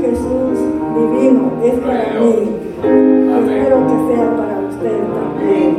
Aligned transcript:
Jesús 0.00 0.58
divino, 0.94 1.52
es 1.64 1.74
para 1.80 2.20
mí. 2.20 2.34
Espero 2.82 3.76
que 3.86 3.96
sea 4.14 4.36
para 4.36 4.56
usted 4.68 4.98
también. 5.14 5.70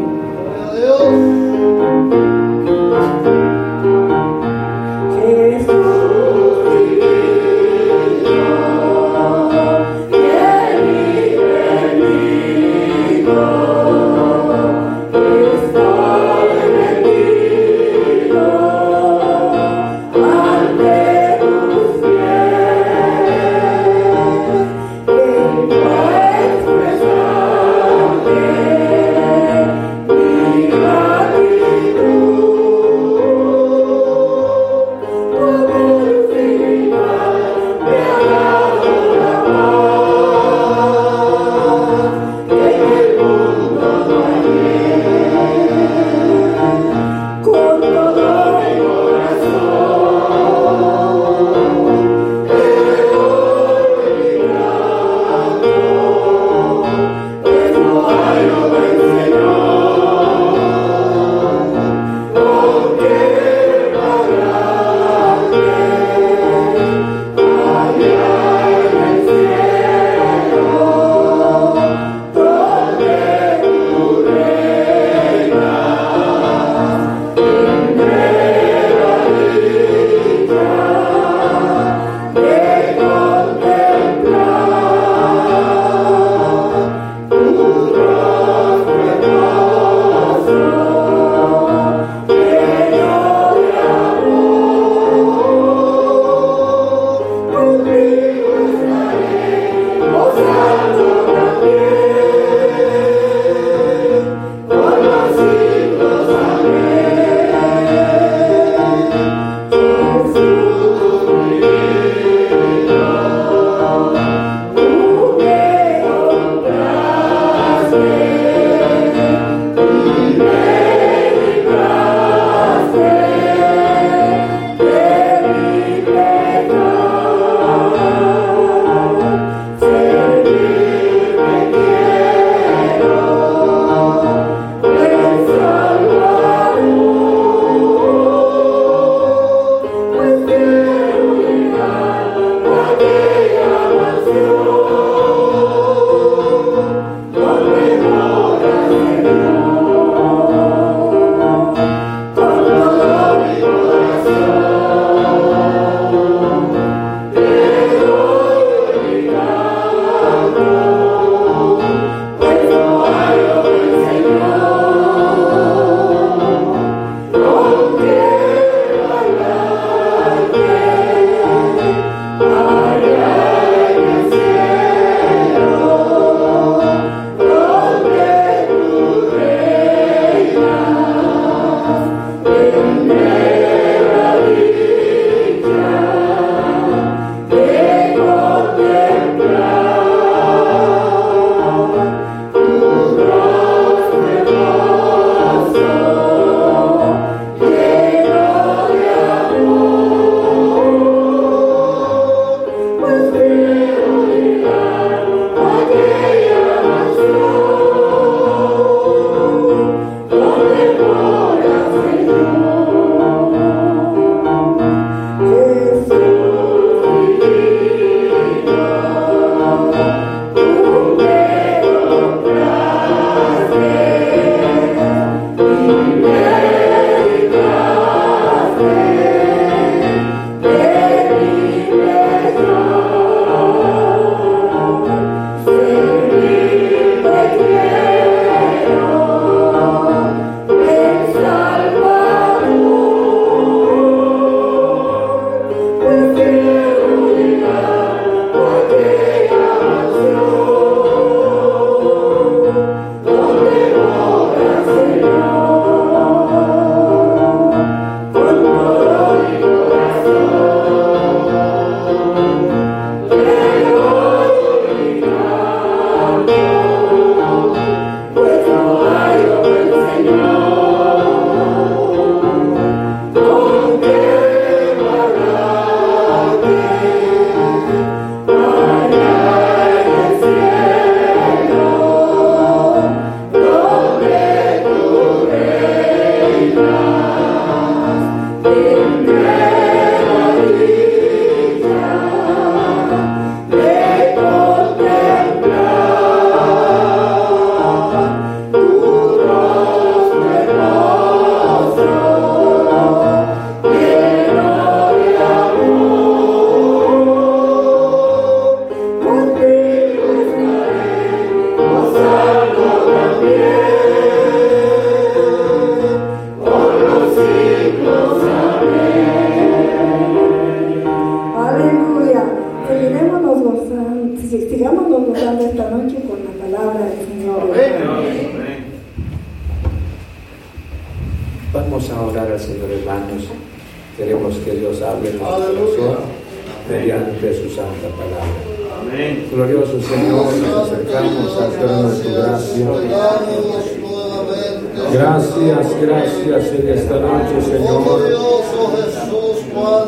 Gracias, 346.44 346.80
en 346.80 346.90
esta 346.90 347.20
noche, 347.20 347.62
Señor. 347.62 348.20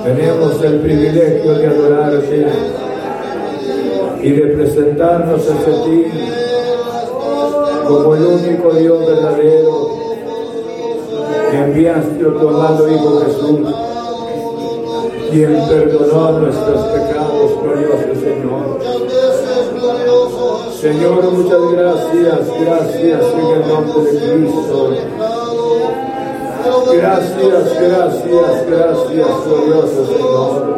Tenemos 0.04 0.64
el 0.64 0.80
privilegio 0.82 1.54
de 1.54 1.68
adorarte 1.68 2.48
y 4.22 4.32
de 4.32 4.42
presentarnos 4.48 5.50
ante 5.50 5.72
ti 5.86 6.06
como 7.88 8.16
el 8.16 8.26
único 8.26 8.72
Dios 8.74 9.08
verdadero 9.08 9.90
que 11.50 11.58
enviaste 11.58 12.26
a 12.26 12.40
tu 12.40 12.50
amado 12.50 12.90
Hijo 12.90 13.22
Jesús, 13.22 13.60
quien 15.32 15.68
perdonó 15.70 16.40
nuestros 16.40 16.82
pecados, 16.88 17.52
glorioso 17.64 18.16
Señor. 18.20 18.80
Señor, 20.82 21.32
muchas 21.32 21.72
gracias, 21.72 22.40
gracias 22.62 23.22
en 23.34 23.62
el 23.62 23.68
nombre 23.68 24.12
de 24.12 24.20
Cristo. 24.20 25.27
Gracias, 26.68 27.82
gracias, 27.82 28.68
gracias, 28.68 29.28
glorioso 29.46 30.06
Señor. 30.06 30.78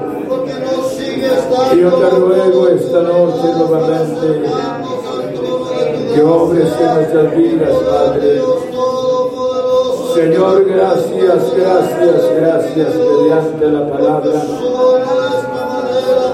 Yo 1.75 1.89
te 1.94 2.09
ruego 2.12 2.68
esta 2.68 3.01
noche 3.01 3.47
nuevamente 3.57 4.50
que 6.13 6.21
obres 6.21 6.69
en 6.80 6.94
nuestras 6.94 7.36
vidas, 7.36 7.74
Padre. 7.89 8.41
Señor, 10.13 10.65
gracias, 10.65 11.53
gracias, 11.57 12.35
gracias 12.35 12.95
mediante 12.95 13.65
la 13.65 13.89
palabra. 13.89 14.44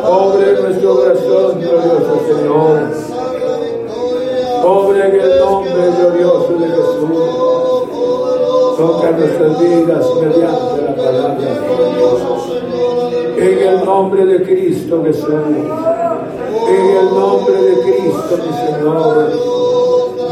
Obre 0.04 0.62
nuestro 0.62 0.96
corazón, 0.96 1.62
glorioso 1.62 2.22
Señor. 2.28 2.80
Obre 4.66 5.08
en 5.08 5.22
el 5.22 5.40
nombre 5.40 5.92
glorioso 5.98 6.54
de 6.60 6.68
Jesús. 6.68 7.85
Toca 8.78 9.12
nuestras 9.12 9.60
vidas 9.60 10.06
mediante 10.22 10.82
la 10.82 10.96
palabra. 10.96 11.48
En 13.38 13.60
el 13.60 13.86
nombre 13.86 14.26
de 14.26 14.44
Cristo 14.44 15.02
Jesús. 15.06 15.30
En 15.30 16.86
el 16.98 17.06
nombre 17.06 17.56
de 17.56 17.82
Cristo, 17.84 18.38
mi 18.38 18.54
Señor. 18.68 19.32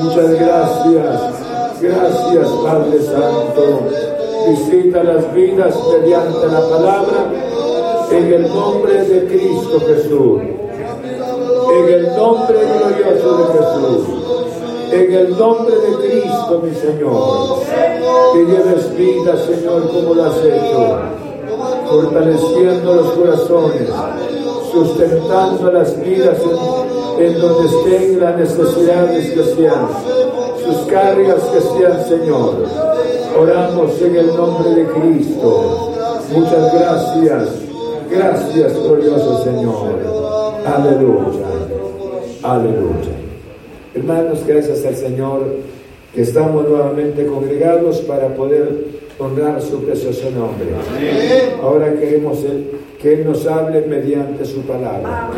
Muchas 0.01 0.31
gracias. 0.31 1.21
Gracias, 1.81 2.49
Padre 2.65 3.01
Santo. 3.03 3.87
Visita 4.49 5.03
las 5.03 5.33
vidas 5.33 5.75
mediante 5.93 6.47
la 6.47 6.69
palabra. 6.69 7.31
En 8.11 8.33
el 8.33 8.53
nombre 8.53 9.05
de 9.05 9.25
Cristo 9.25 9.79
Jesús. 9.87 10.41
En 11.77 11.93
el 11.93 12.15
nombre 12.17 12.57
glorioso 12.59 13.37
de 13.37 13.45
Jesús 13.53 14.22
en 14.93 15.13
el 15.13 15.37
nombre 15.37 15.75
de 15.75 15.95
Cristo, 15.95 16.61
mi 16.63 16.73
Señor. 16.75 17.59
Que 18.33 18.45
lleves 18.45 18.95
vida, 18.95 19.35
Señor, 19.45 19.89
como 19.89 20.13
lo 20.13 20.25
has 20.25 20.37
hecho, 20.37 20.99
fortaleciendo 21.89 22.93
los 22.95 23.11
corazones, 23.11 23.89
sustentando 24.71 25.71
las 25.71 25.99
vidas 26.03 26.37
en, 27.19 27.39
donde 27.39 27.69
estén 27.69 28.19
las 28.19 28.37
necesidades 28.37 29.31
que 29.31 29.43
sean, 29.55 29.87
sus 30.63 30.77
cargas 30.87 31.41
que 31.51 31.61
sean, 31.61 32.05
Señor. 32.07 32.65
Oramos 33.39 34.01
en 34.01 34.15
el 34.15 34.27
nombre 34.35 34.69
de 34.69 34.85
Cristo. 34.87 35.91
Muchas 36.31 36.73
gracias. 36.73 37.49
Gracias, 38.09 38.73
glorioso 38.73 39.43
Señor. 39.43 39.99
Aleluya. 40.65 41.47
Aleluya. 42.43 43.22
Hermanos, 43.95 44.39
gracias 44.47 44.85
al 44.85 44.95
Señor 44.95 45.45
que 46.15 46.21
estamos 46.21 46.67
nuevamente 46.67 47.25
congregados 47.25 47.99
para 48.01 48.27
poder 48.29 48.85
honrar 49.19 49.61
su 49.61 49.83
precioso 49.83 50.31
nombre. 50.31 50.67
Ahora 51.61 51.93
queremos 51.93 52.39
que 52.99 53.13
Él 53.13 53.25
nos 53.25 53.45
hable 53.45 53.81
mediante 53.81 54.45
su 54.45 54.61
palabra. 54.61 55.29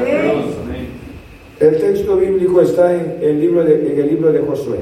El 1.60 1.78
texto 1.78 2.16
bíblico 2.18 2.62
está 2.62 2.94
en 2.94 3.18
el 3.22 3.40
libro 3.40 3.64
de, 3.64 3.92
en 3.92 4.00
el 4.00 4.08
libro 4.08 4.32
de 4.32 4.40
Josué. 4.40 4.80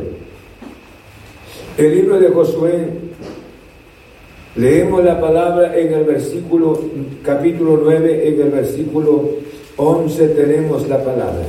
El 1.77 1.96
libro 1.96 2.20
de 2.20 2.30
Josué, 2.30 2.88
leemos 4.56 5.03
la 5.03 5.20
palabra 5.20 5.75
en 5.77 5.94
el 5.94 6.03
versículo, 6.03 6.80
capítulo 7.24 7.80
9, 7.84 8.27
en 8.27 8.42
el 8.42 8.50
versículo 8.51 9.30
11 9.77 10.27
tenemos 10.30 10.88
la 10.88 11.03
palabra. 11.03 11.44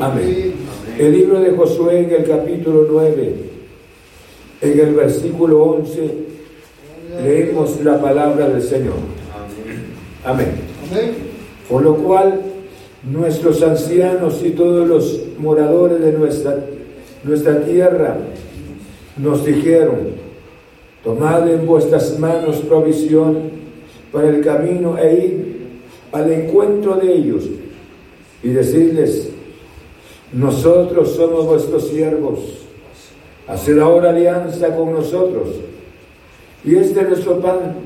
Amén. 0.00 0.54
El 0.98 1.12
libro 1.12 1.38
de 1.40 1.50
Josué 1.50 2.04
en 2.04 2.10
el 2.10 2.24
capítulo 2.24 2.86
9, 2.90 3.34
en 4.62 4.80
el 4.80 4.94
versículo 4.94 5.62
11, 5.64 6.10
leemos 7.22 7.84
la 7.84 8.00
palabra 8.00 8.48
del 8.48 8.62
Señor. 8.62 8.94
Amén. 10.24 10.52
Por 11.68 11.82
lo 11.82 11.94
cual, 11.96 12.40
nuestros 13.04 13.62
ancianos 13.62 14.40
y 14.42 14.50
todos 14.50 14.88
los 14.88 15.20
moradores 15.38 16.00
de 16.00 16.12
nuestra, 16.12 16.56
nuestra 17.22 17.62
tierra 17.62 18.16
nos 19.18 19.44
dijeron, 19.44 20.08
tomad 21.04 21.50
en 21.50 21.66
vuestras 21.66 22.18
manos 22.18 22.56
provisión 22.60 23.50
para 24.10 24.30
el 24.30 24.42
camino 24.42 24.96
e 24.96 25.14
ir 25.14 25.56
al 26.12 26.32
encuentro 26.32 26.94
de 26.94 27.12
ellos 27.12 27.44
y 28.42 28.48
decirles, 28.48 29.35
nosotros 30.32 31.12
somos 31.12 31.46
vuestros 31.46 31.88
siervos. 31.88 32.40
Haced 33.46 33.78
ahora 33.78 34.10
alianza 34.10 34.74
con 34.74 34.92
nosotros. 34.92 35.48
Y 36.64 36.76
este 36.76 37.02
nuestro 37.02 37.40
pan 37.40 37.76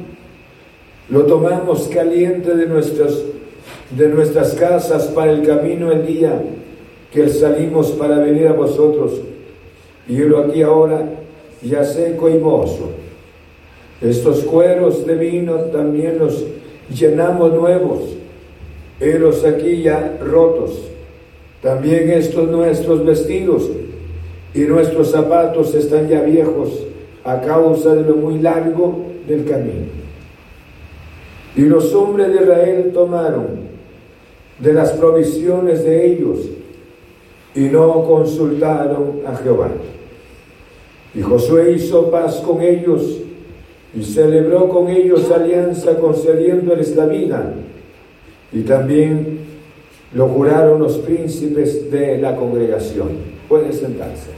lo 1.10 1.24
tomamos 1.24 1.88
caliente 1.88 2.54
de 2.54 2.66
nuestras, 2.66 3.22
de 3.90 4.08
nuestras 4.08 4.54
casas 4.54 5.06
para 5.08 5.32
el 5.32 5.46
camino 5.46 5.92
el 5.92 6.06
día 6.06 6.42
que 7.12 7.28
salimos 7.28 7.90
para 7.92 8.18
venir 8.18 8.48
a 8.48 8.52
vosotros. 8.52 9.20
Y 10.08 10.16
lo 10.18 10.38
aquí 10.38 10.62
ahora 10.62 11.04
ya 11.62 11.84
seco 11.84 12.30
y 12.30 12.38
mozo. 12.38 12.90
Estos 14.00 14.40
cueros 14.44 15.06
de 15.06 15.14
vino 15.14 15.56
también 15.64 16.18
los 16.18 16.42
llenamos 16.88 17.52
nuevos. 17.52 18.00
Helos 18.98 19.44
aquí 19.44 19.82
ya 19.82 20.18
rotos 20.22 20.90
también 21.62 22.10
estos 22.10 22.48
nuestros 22.48 23.04
vestidos 23.04 23.68
y 24.54 24.60
nuestros 24.60 25.10
zapatos 25.10 25.74
están 25.74 26.08
ya 26.08 26.22
viejos 26.22 26.86
a 27.24 27.40
causa 27.40 27.94
de 27.94 28.02
lo 28.02 28.16
muy 28.16 28.38
largo 28.38 29.04
del 29.28 29.44
camino. 29.44 29.86
Y 31.56 31.62
los 31.62 31.92
hombres 31.94 32.28
de 32.28 32.42
Israel 32.42 32.90
tomaron 32.94 33.70
de 34.58 34.72
las 34.72 34.92
provisiones 34.92 35.84
de 35.84 36.06
ellos 36.06 36.38
y 37.54 37.60
no 37.60 38.04
consultaron 38.04 39.20
a 39.26 39.36
Jehová. 39.36 39.68
Y 41.14 41.22
Josué 41.22 41.72
hizo 41.72 42.10
paz 42.10 42.36
con 42.36 42.62
ellos 42.62 43.18
y 43.94 44.04
celebró 44.04 44.68
con 44.68 44.88
ellos 44.88 45.30
alianza 45.30 45.98
concediéndoles 45.98 46.94
la 46.94 47.06
vida 47.06 47.54
y 48.52 48.60
también 48.60 49.39
lo 50.12 50.28
juraron 50.28 50.80
los 50.80 50.98
príncipes 50.98 51.90
de 51.90 52.18
la 52.18 52.34
congregación. 52.36 53.10
Pueden 53.48 53.72
sentarse. 53.72 54.30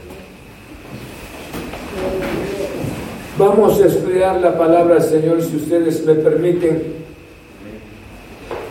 Vamos 3.37 3.81
a 3.81 3.87
estudiar 3.87 4.39
la 4.39 4.57
palabra 4.57 4.95
del 4.95 5.03
Señor, 5.03 5.41
si 5.41 5.57
ustedes 5.57 6.05
me 6.05 6.13
permiten. 6.15 7.03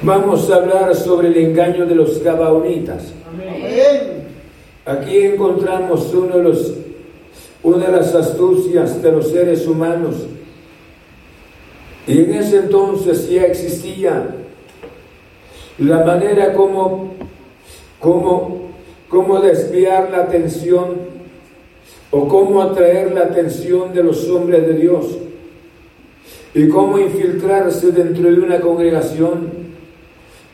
Vamos 0.02 0.50
a 0.50 0.56
hablar 0.56 0.94
sobre 0.94 1.28
el 1.28 1.36
engaño 1.36 1.86
de 1.86 1.94
los 1.94 2.22
gabaonitas. 2.22 3.12
Aquí 4.84 5.18
encontramos 5.18 6.12
uno 6.14 6.36
de 6.36 6.42
los, 6.42 6.74
una 7.62 7.86
de 7.86 7.92
las 7.92 8.14
astucias 8.14 9.02
de 9.02 9.12
los 9.12 9.30
seres 9.30 9.66
humanos. 9.66 10.14
Y 12.06 12.18
en 12.20 12.34
ese 12.34 12.58
entonces 12.58 13.28
ya 13.28 13.44
existía 13.44 14.41
la 15.78 16.04
manera 16.04 16.52
como, 16.52 17.14
como, 17.98 19.40
desviar 19.40 20.10
la 20.10 20.18
atención 20.18 21.12
o 22.10 22.28
cómo 22.28 22.62
atraer 22.62 23.12
la 23.12 23.22
atención 23.22 23.92
de 23.94 24.02
los 24.02 24.28
hombres 24.28 24.66
de 24.66 24.74
Dios 24.74 25.18
y 26.54 26.68
cómo 26.68 26.98
infiltrarse 26.98 27.92
dentro 27.92 28.30
de 28.30 28.38
una 28.38 28.60
congregación 28.60 29.62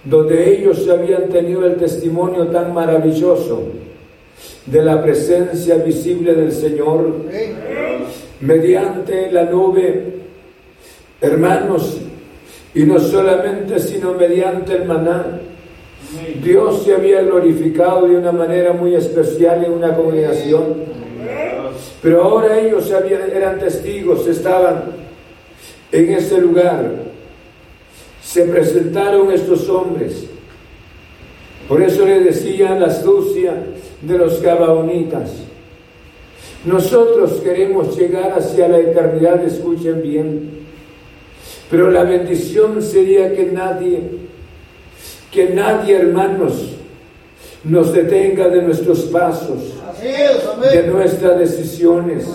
donde 0.05 0.57
ellos 0.57 0.89
habían 0.89 1.29
tenido 1.29 1.67
el 1.67 1.77
testimonio 1.77 2.47
tan 2.47 2.73
maravilloso 2.73 3.65
de 4.67 4.83
la 4.83 5.03
presencia 5.03 5.77
visible 5.77 6.35
del 6.35 6.53
Señor, 6.53 7.13
mediante 8.41 9.33
la 9.33 9.45
nube, 9.45 10.21
hermanos, 11.21 11.99
y 12.75 12.85
no 12.85 12.99
solamente, 12.99 13.79
sino 13.79 14.15
mediante 14.15 14.75
el 14.75 14.85
maná. 14.85 15.41
Dios 16.43 16.85
se 16.85 16.95
había 16.95 17.23
glorificado 17.23 18.07
de 18.07 18.17
una 18.17 18.33
manera 18.33 18.73
muy 18.73 18.95
especial 18.95 19.65
en 19.65 19.73
una 19.73 19.95
congregación. 19.95 20.99
Pero 22.03 22.23
ahora 22.23 22.59
ellos 22.59 22.91
eran 22.91 23.59
testigos, 23.59 24.27
estaban 24.27 24.85
en 25.91 26.13
ese 26.13 26.41
lugar. 26.41 26.91
Se 28.23 28.45
presentaron 28.45 29.33
estos 29.33 29.69
hombres. 29.69 30.27
Por 31.67 31.83
eso 31.83 32.07
le 32.07 32.21
decían 32.21 32.81
la 32.81 32.87
astucia 32.87 33.55
de 34.01 34.19
los 34.19 34.41
gabaonitas. 34.41 35.33
Nosotros 36.65 37.41
queremos 37.43 37.97
llegar 37.97 38.33
hacia 38.33 38.69
la 38.69 38.79
eternidad, 38.79 39.45
escuchen 39.45 40.03
bien. 40.03 40.68
Pero 41.71 41.91
la 41.91 42.05
bendición 42.05 42.83
sería 42.83 43.35
que 43.35 43.47
nadie, 43.47 44.01
que 45.31 45.51
nadie, 45.51 45.97
hermanos, 45.97 46.77
nos 47.65 47.93
detenga 47.93 48.49
de 48.49 48.63
nuestros 48.63 49.01
pasos, 49.05 49.75
de 50.73 50.83
nuestras 50.85 51.39
decisiones. 51.39 52.27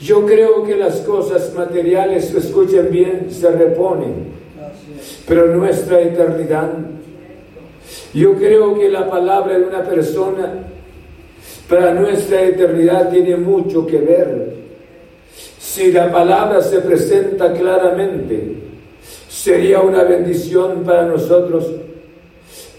Yo 0.00 0.24
creo 0.24 0.62
que 0.62 0.76
las 0.76 0.98
cosas 0.98 1.52
materiales, 1.54 2.32
escuchen 2.32 2.88
bien, 2.90 3.26
se 3.30 3.50
reponen, 3.50 4.28
pero 5.26 5.46
nuestra 5.56 6.00
eternidad. 6.00 6.70
Yo 8.14 8.34
creo 8.36 8.78
que 8.78 8.88
la 8.88 9.10
palabra 9.10 9.58
de 9.58 9.64
una 9.64 9.82
persona 9.82 10.66
para 11.68 11.92
nuestra 11.94 12.42
eternidad 12.42 13.10
tiene 13.10 13.36
mucho 13.36 13.86
que 13.86 13.98
ver. 13.98 14.47
Si 15.70 15.92
la 15.92 16.10
palabra 16.10 16.62
se 16.62 16.78
presenta 16.78 17.52
claramente, 17.52 18.54
sería 19.28 19.80
una 19.80 20.02
bendición 20.02 20.82
para 20.82 21.04
nosotros. 21.04 21.66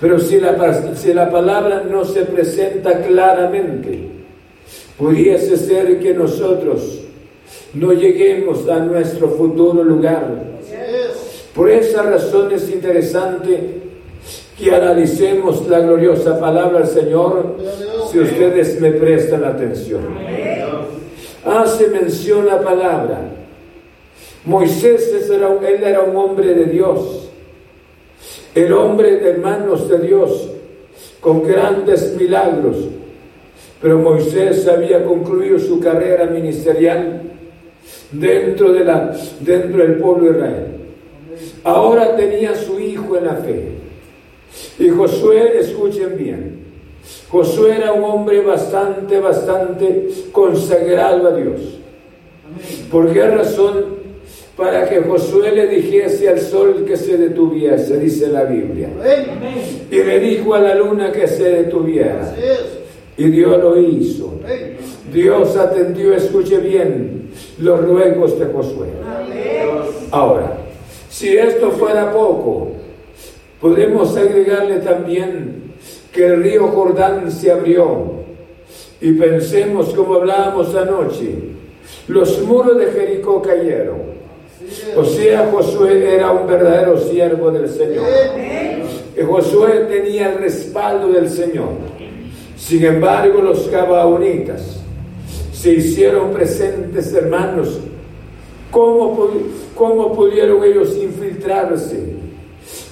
Pero 0.01 0.19
si 0.19 0.39
la, 0.39 0.95
si 0.95 1.13
la 1.13 1.29
palabra 1.29 1.83
no 1.87 2.03
se 2.03 2.23
presenta 2.23 2.99
claramente, 3.03 4.07
pudiese 4.97 5.55
ser 5.55 5.99
que 5.99 6.15
nosotros 6.15 7.01
no 7.75 7.93
lleguemos 7.93 8.67
a 8.67 8.79
nuestro 8.79 9.29
futuro 9.29 9.83
lugar. 9.83 10.25
Por 11.53 11.69
esa 11.69 12.01
razón 12.01 12.51
es 12.51 12.71
interesante 12.71 13.81
que 14.57 14.73
analicemos 14.73 15.67
la 15.69 15.79
gloriosa 15.79 16.39
palabra 16.39 16.79
del 16.79 16.87
Señor 16.87 17.55
si 18.11 18.19
ustedes 18.19 18.81
me 18.81 18.91
prestan 18.93 19.45
atención. 19.45 20.01
Hace 21.49 21.87
mención 21.87 22.45
la 22.45 22.61
palabra. 22.61 23.21
Moisés 24.45 25.11
era, 25.29 25.49
era 25.61 26.01
un 26.01 26.15
hombre 26.15 26.53
de 26.53 26.65
Dios, 26.65 27.29
el 28.53 28.71
hombre 28.71 29.17
de 29.17 29.33
manos 29.37 29.89
de 29.89 29.99
Dios, 29.99 30.49
con 31.19 31.43
grandes 31.43 32.15
milagros. 32.15 32.77
Pero 33.81 33.97
Moisés 33.97 34.67
había 34.67 35.03
concluido 35.03 35.57
su 35.57 35.79
carrera 35.79 36.25
ministerial 36.27 37.23
dentro 38.11 38.71
del 38.71 39.97
pueblo 39.97 40.31
de 40.31 40.37
Israel. 40.37 40.67
Ahora 41.63 42.15
tenía 42.15 42.55
su 42.55 42.79
hijo 42.79 43.17
en 43.17 43.25
la 43.25 43.35
fe. 43.35 43.69
Y 44.77 44.89
Josué, 44.89 45.59
escuchen 45.59 46.15
bien, 46.17 46.59
Josué 47.29 47.75
era 47.77 47.93
un 47.93 48.03
hombre 48.03 48.41
bastante, 48.41 49.19
bastante 49.19 50.09
consagrado 50.31 51.27
a 51.27 51.35
Dios. 51.35 51.61
¿Por 52.91 53.13
qué 53.13 53.27
razón? 53.27 53.99
Para 54.57 54.89
que 54.89 54.99
Josué 55.01 55.51
le 55.51 55.67
dijese 55.67 56.27
al 56.27 56.39
sol 56.39 56.83
que 56.85 56.97
se 56.97 57.17
detuviese, 57.17 57.97
dice 57.97 58.27
la 58.27 58.43
Biblia. 58.43 58.89
Y 59.89 59.95
le 59.95 60.19
dijo 60.19 60.53
a 60.55 60.59
la 60.59 60.75
luna 60.75 61.11
que 61.11 61.27
se 61.27 61.43
detuviera. 61.49 62.35
Y 63.15 63.25
Dios 63.25 63.57
lo 63.61 63.79
hizo. 63.79 64.33
Dios 65.13 65.55
atendió, 65.55 66.13
escuche 66.13 66.57
bien, 66.57 67.29
los 67.59 67.85
ruegos 67.85 68.39
de 68.39 68.45
Josué. 68.47 68.87
Ahora, 70.11 70.57
si 71.09 71.37
esto 71.37 71.71
fuera 71.71 72.11
poco, 72.11 72.71
podemos 73.61 74.15
agregarle 74.17 74.77
también 74.77 75.58
que 76.13 76.25
el 76.25 76.43
río 76.43 76.67
Jordán 76.67 77.31
se 77.31 77.51
abrió 77.51 78.19
y 79.01 79.13
pensemos 79.13 79.93
como 79.93 80.15
hablábamos 80.15 80.75
anoche, 80.75 81.35
los 82.07 82.41
muros 82.43 82.77
de 82.77 82.87
Jericó 82.87 83.41
cayeron. 83.41 84.19
O 84.95 85.05
sea, 85.05 85.49
Josué 85.51 86.15
era 86.15 86.31
un 86.31 86.45
verdadero 86.47 86.99
siervo 86.99 87.49
del 87.51 87.69
Señor. 87.69 88.05
Y 89.17 89.21
Josué 89.23 89.87
tenía 89.89 90.33
el 90.33 90.39
respaldo 90.39 91.07
del 91.09 91.29
Señor. 91.29 91.69
Sin 92.57 92.83
embargo, 92.83 93.41
los 93.41 93.69
gabaonitas 93.69 94.79
se 95.53 95.73
hicieron 95.73 96.31
presentes, 96.31 97.13
hermanos. 97.13 97.79
¿Cómo, 98.69 99.29
¿Cómo 99.75 100.13
pudieron 100.13 100.63
ellos 100.63 100.95
infiltrarse? 100.97 102.15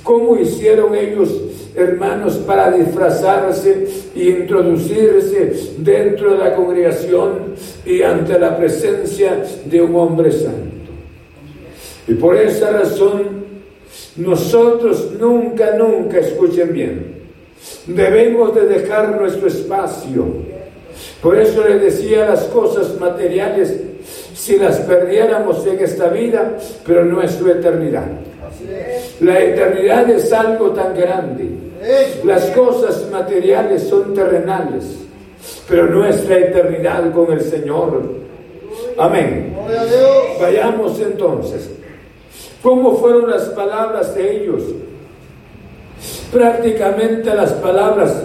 ¿Cómo 0.03 0.37
hicieron 0.37 0.95
ellos, 0.95 1.29
hermanos, 1.77 2.37
para 2.37 2.71
disfrazarse 2.71 3.87
e 4.15 4.23
introducirse 4.23 5.75
dentro 5.77 6.33
de 6.33 6.37
la 6.39 6.55
congregación 6.55 7.53
y 7.85 8.01
ante 8.01 8.37
la 8.39 8.57
presencia 8.57 9.43
de 9.65 9.81
un 9.81 9.95
hombre 9.95 10.31
santo? 10.31 10.91
Y 12.07 12.15
por 12.15 12.35
esa 12.35 12.71
razón, 12.71 13.45
nosotros 14.15 15.11
nunca, 15.19 15.75
nunca, 15.77 16.19
escuchen 16.19 16.73
bien, 16.73 17.15
debemos 17.85 18.55
de 18.55 18.65
dejar 18.65 19.15
nuestro 19.19 19.47
espacio. 19.47 20.25
Por 21.21 21.37
eso 21.37 21.67
les 21.67 21.81
decía 21.81 22.25
las 22.25 22.45
cosas 22.45 22.99
materiales, 22.99 23.79
si 24.33 24.57
las 24.57 24.79
perdiéramos 24.79 25.65
en 25.67 25.79
esta 25.79 26.09
vida, 26.09 26.57
pero 26.85 27.05
no 27.05 27.21
es 27.21 27.31
su 27.31 27.47
eternidad. 27.49 28.07
La 29.19 29.39
eternidad 29.39 30.09
es 30.09 30.31
algo 30.31 30.71
tan 30.71 30.95
grande. 30.95 31.66
Las 32.23 32.45
cosas 32.47 33.09
materiales 33.11 33.87
son 33.87 34.13
terrenales, 34.13 34.97
pero 35.67 35.87
nuestra 35.87 36.37
eternidad 36.37 37.11
con 37.13 37.31
el 37.31 37.41
Señor. 37.41 38.01
Amén. 38.97 39.55
Vayamos 40.39 40.99
entonces. 40.99 41.69
¿Cómo 42.61 42.97
fueron 42.97 43.29
las 43.29 43.43
palabras 43.49 44.15
de 44.15 44.43
ellos? 44.43 44.63
Prácticamente 46.31 47.33
las 47.33 47.53
palabras 47.53 48.23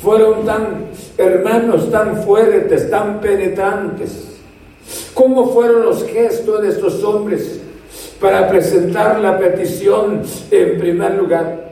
fueron 0.00 0.46
tan 0.46 0.86
hermanos, 1.18 1.90
tan 1.90 2.22
fuertes, 2.22 2.88
tan 2.90 3.20
penetrantes. 3.20 4.38
¿Cómo 5.14 5.52
fueron 5.52 5.82
los 5.82 6.04
gestos 6.04 6.62
de 6.62 6.68
estos 6.68 7.02
hombres? 7.02 7.60
para 8.20 8.48
presentar 8.48 9.20
la 9.20 9.38
petición 9.38 10.22
en 10.50 10.78
primer 10.78 11.14
lugar. 11.14 11.68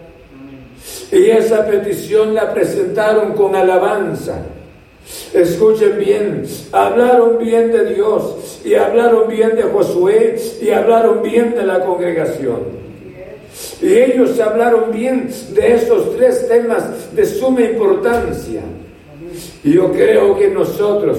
Y 1.13 1.31
esa 1.31 1.67
petición 1.67 2.35
la 2.35 2.53
presentaron 2.53 3.33
con 3.33 3.55
alabanza. 3.55 4.43
Escuchen 5.33 5.99
bien, 5.99 6.45
hablaron 6.73 7.39
bien 7.39 7.71
de 7.71 7.95
Dios 7.95 8.61
y 8.65 8.75
hablaron 8.75 9.29
bien 9.29 9.55
de 9.55 9.63
Josué 9.63 10.37
y 10.61 10.71
hablaron 10.71 11.23
bien 11.23 11.55
de 11.55 11.65
la 11.65 11.85
congregación. 11.85 12.87
Y 13.81 13.95
ellos 13.95 14.39
hablaron 14.41 14.91
bien 14.91 15.31
de 15.55 15.75
esos 15.75 16.17
tres 16.17 16.49
temas 16.49 17.15
de 17.15 17.25
suma 17.25 17.63
importancia. 17.63 18.63
Yo 19.63 19.93
creo 19.93 20.37
que 20.37 20.49
nosotros 20.49 21.19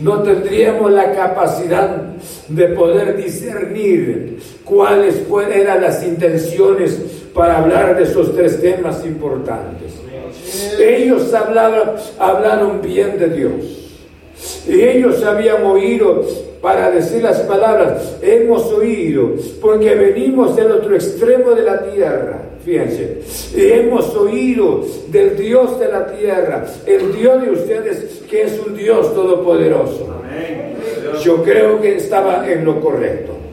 no 0.00 0.22
tendríamos 0.22 0.92
la 0.92 1.12
capacidad 1.12 2.02
de 2.48 2.68
poder 2.68 3.16
discernir 3.16 4.38
cuáles 4.64 5.22
eran 5.52 5.80
las 5.80 6.04
intenciones 6.04 7.23
para 7.34 7.58
hablar 7.58 7.96
de 7.96 8.04
esos 8.04 8.34
tres 8.34 8.60
temas 8.60 9.04
importantes. 9.04 9.92
Ellos 10.78 11.34
hablaban, 11.34 11.94
hablaron 12.18 12.80
bien 12.80 13.18
de 13.18 13.28
Dios. 13.28 13.84
Y 14.68 14.80
ellos 14.80 15.22
habían 15.24 15.64
oído 15.64 16.24
para 16.60 16.90
decir 16.90 17.22
las 17.22 17.40
palabras, 17.40 18.16
hemos 18.22 18.72
oído, 18.72 19.32
porque 19.60 19.94
venimos 19.94 20.56
del 20.56 20.72
otro 20.72 20.94
extremo 20.94 21.50
de 21.50 21.62
la 21.62 21.90
tierra. 21.90 22.40
Fíjense, 22.64 23.20
y 23.54 23.72
hemos 23.72 24.16
oído 24.16 24.82
del 25.08 25.36
Dios 25.36 25.78
de 25.78 25.88
la 25.88 26.06
tierra, 26.06 26.64
el 26.86 27.14
Dios 27.14 27.42
de 27.42 27.50
ustedes, 27.50 28.22
que 28.30 28.42
es 28.44 28.60
un 28.66 28.74
Dios 28.74 29.14
todopoderoso. 29.14 30.08
Yo 31.22 31.42
creo 31.42 31.80
que 31.82 31.96
estaba 31.96 32.50
en 32.50 32.64
lo 32.64 32.80
correcto. 32.80 33.43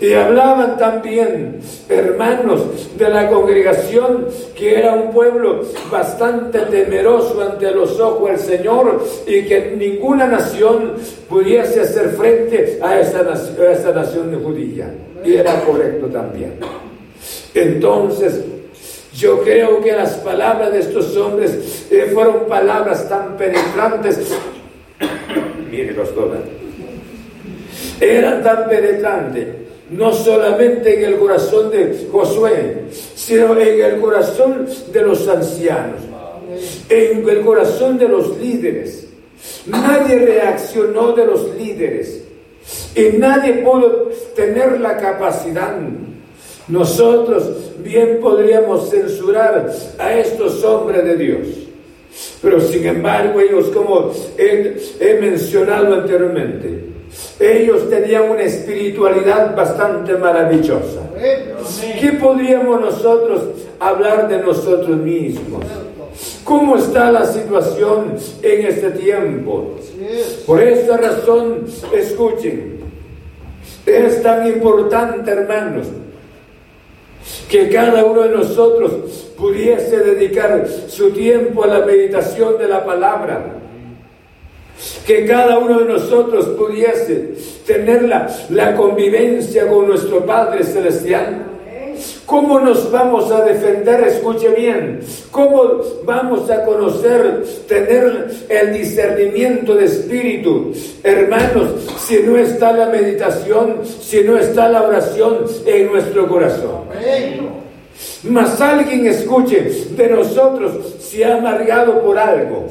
Y 0.00 0.12
hablaban 0.12 0.76
también, 0.76 1.60
hermanos 1.88 2.96
de 2.96 3.08
la 3.08 3.28
congregación, 3.28 4.26
que 4.54 4.78
era 4.78 4.94
un 4.94 5.12
pueblo 5.12 5.62
bastante 5.90 6.60
temeroso 6.60 7.40
ante 7.40 7.70
los 7.70 7.98
ojos 8.00 8.28
del 8.28 8.38
Señor 8.38 9.04
y 9.26 9.44
que 9.44 9.74
ninguna 9.76 10.26
nación 10.26 10.94
pudiese 11.28 11.80
hacer 11.80 12.10
frente 12.10 12.78
a 12.82 13.00
esa, 13.00 13.22
nación, 13.92 14.42
judía. 14.42 14.92
Y 15.24 15.36
era 15.36 15.60
correcto 15.64 16.06
también. 16.06 16.54
Entonces, 17.54 18.44
yo 19.14 19.42
creo 19.42 19.80
que 19.80 19.92
las 19.92 20.14
palabras 20.16 20.72
de 20.72 20.80
estos 20.80 21.16
hombres 21.16 21.86
eh, 21.90 22.10
fueron 22.12 22.46
palabras 22.46 23.08
tan 23.08 23.36
penetrantes. 23.36 24.18
Mire, 25.70 25.94
pastora. 25.94 26.40
Eran 28.00 28.42
tan 28.42 28.68
penetrantes, 28.68 29.46
no 29.90 30.12
solamente 30.12 30.94
en 30.94 31.12
el 31.12 31.18
corazón 31.18 31.70
de 31.70 32.06
Josué, 32.10 32.84
sino 33.14 33.58
en 33.58 33.84
el 33.84 34.00
corazón 34.00 34.66
de 34.92 35.02
los 35.02 35.28
ancianos, 35.28 36.00
en 36.88 37.28
el 37.28 37.40
corazón 37.40 37.98
de 37.98 38.08
los 38.08 38.38
líderes. 38.38 39.06
Nadie 39.66 40.18
reaccionó 40.18 41.12
de 41.12 41.26
los 41.26 41.54
líderes 41.54 42.22
y 42.94 43.18
nadie 43.18 43.54
pudo 43.54 44.10
tener 44.34 44.80
la 44.80 44.96
capacidad 44.96 45.76
nosotros 46.66 47.72
bien 47.80 48.20
podríamos 48.20 48.88
censurar 48.88 49.70
a 49.98 50.14
estos 50.14 50.64
hombres 50.64 51.04
de 51.04 51.16
Dios. 51.16 51.48
Pero 52.40 52.60
sin 52.60 52.86
embargo 52.86 53.40
ellos, 53.40 53.68
como 53.68 54.12
he, 54.38 55.18
mencionado 55.20 55.94
anteriormente, 55.94 56.93
ellos 57.40 57.88
tenían 57.90 58.30
una 58.30 58.42
espiritualidad 58.42 59.54
bastante 59.56 60.16
maravillosa. 60.16 61.00
¿Qué 62.00 62.12
podríamos 62.12 62.80
nosotros 62.80 63.42
hablar 63.80 64.28
de 64.28 64.38
nosotros 64.38 64.96
mismos? 64.96 65.64
¿Cómo 66.44 66.76
está 66.76 67.10
la 67.10 67.24
situación 67.26 68.14
en 68.42 68.66
este 68.66 68.90
tiempo? 68.90 69.74
Por 70.46 70.62
esta 70.62 70.96
razón, 70.96 71.64
escuchen, 71.92 72.80
es 73.86 74.22
tan 74.22 74.46
importante, 74.46 75.30
hermanos, 75.30 75.88
que 77.48 77.68
cada 77.70 78.04
uno 78.04 78.22
de 78.22 78.30
nosotros 78.30 78.92
pudiese 79.36 79.98
dedicar 79.98 80.66
su 80.88 81.10
tiempo 81.10 81.64
a 81.64 81.66
la 81.66 81.86
meditación 81.86 82.58
de 82.58 82.68
la 82.68 82.84
palabra. 82.84 83.63
Que 85.06 85.26
cada 85.26 85.58
uno 85.58 85.80
de 85.80 85.84
nosotros 85.84 86.46
pudiese 86.58 87.34
tener 87.66 88.02
la, 88.02 88.76
convivencia 88.76 89.68
con 89.68 89.88
nuestro 89.88 90.24
Padre 90.24 90.64
Celestial 90.64 91.54
¿Cómo 92.26 92.58
nos 92.58 92.90
vamos 92.90 93.30
a 93.30 93.44
defender? 93.44 94.00
Escuche 94.08 94.48
bien. 94.48 95.00
¿Cómo 95.30 95.82
vamos 96.04 96.50
a 96.50 96.64
conocer, 96.64 97.44
tener 97.68 98.30
el 98.48 98.72
discernimiento 98.72 99.74
de 99.74 99.84
espíritu? 99.84 100.72
Hermanos, 101.02 101.68
si 101.98 102.20
no 102.20 102.38
está 102.38 102.72
la 102.72 102.86
meditación, 102.86 103.80
si 104.00 104.22
no 104.22 104.38
está 104.38 104.68
la 104.68 104.82
oración 104.82 105.44
en 105.66 105.92
nuestro 105.92 106.26
corazón. 106.26 106.84
Mas 108.24 108.60
alguien 108.60 109.06
escuche 109.06 109.60
de 109.90 110.08
nosotros 110.08 110.94
se 110.98 111.24
ha 111.24 111.36
amargado 111.36 112.02
por 112.02 112.18
algo. 112.18 112.66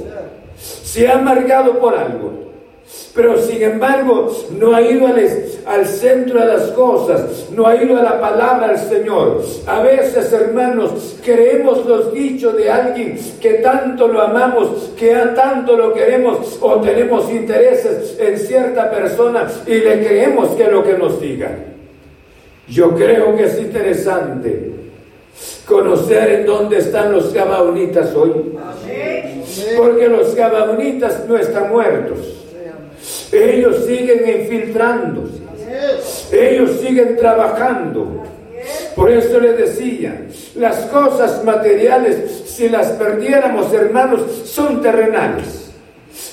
Se 0.93 1.07
ha 1.07 1.15
amargado 1.15 1.79
por 1.79 1.97
algo 1.97 2.43
pero 3.15 3.39
sin 3.39 3.61
embargo 3.61 4.31
no 4.59 4.75
ha 4.75 4.81
ido 4.81 5.07
al, 5.07 5.85
centro 5.87 6.39
de 6.39 6.45
las 6.45 6.71
cosas, 6.71 7.47
no 7.55 7.65
ha 7.65 7.81
ido 7.81 7.97
a 7.97 8.03
la 8.03 8.19
palabra 8.19 8.67
del 8.67 8.77
Señor. 8.77 9.41
A 9.65 9.81
veces, 9.81 10.31
hermanos, 10.33 11.17
creemos 11.23 11.85
los 11.85 12.13
dichos 12.13 12.57
de 12.57 12.69
alguien 12.69 13.17
que 13.41 13.55
tanto 13.55 14.07
lo 14.07 14.21
amamos, 14.21 14.91
que 14.97 15.15
a 15.15 15.33
tanto 15.33 15.77
lo 15.77 15.93
queremos 15.93 16.57
o 16.61 16.81
tenemos 16.81 17.31
intereses 17.31 18.17
en 18.19 18.37
cierta 18.37 18.91
persona 18.91 19.47
y 19.65 19.75
le 19.75 20.05
creemos 20.05 20.49
que 20.49 20.67
lo 20.67 20.83
que 20.83 20.97
nos 20.97 21.21
diga. 21.21 21.51
Yo 22.67 22.93
creo 22.95 23.35
que 23.35 23.45
es 23.45 23.59
interesante 23.59 24.82
conocer 25.65 26.29
en 26.31 26.45
dónde 26.45 26.79
están 26.79 27.11
los 27.11 27.33
gabaonitas 27.33 28.13
hoy. 28.15 28.57
Porque 29.77 30.07
los 30.07 30.35
gabaonitas 30.35 31.27
no 31.27 31.37
están 31.37 31.69
muertos. 31.71 32.17
Ellos 33.31 33.85
siguen 33.85 34.41
infiltrándose. 34.41 35.43
Ellos 36.31 36.79
siguen 36.79 37.17
trabajando. 37.17 38.23
Por 38.95 39.11
eso 39.11 39.39
le 39.39 39.53
decía, 39.53 40.25
las 40.55 40.77
cosas 40.85 41.43
materiales, 41.43 42.43
si 42.45 42.69
las 42.69 42.91
perdiéramos, 42.91 43.73
hermanos, 43.73 44.21
son 44.45 44.81
terrenales. 44.81 45.71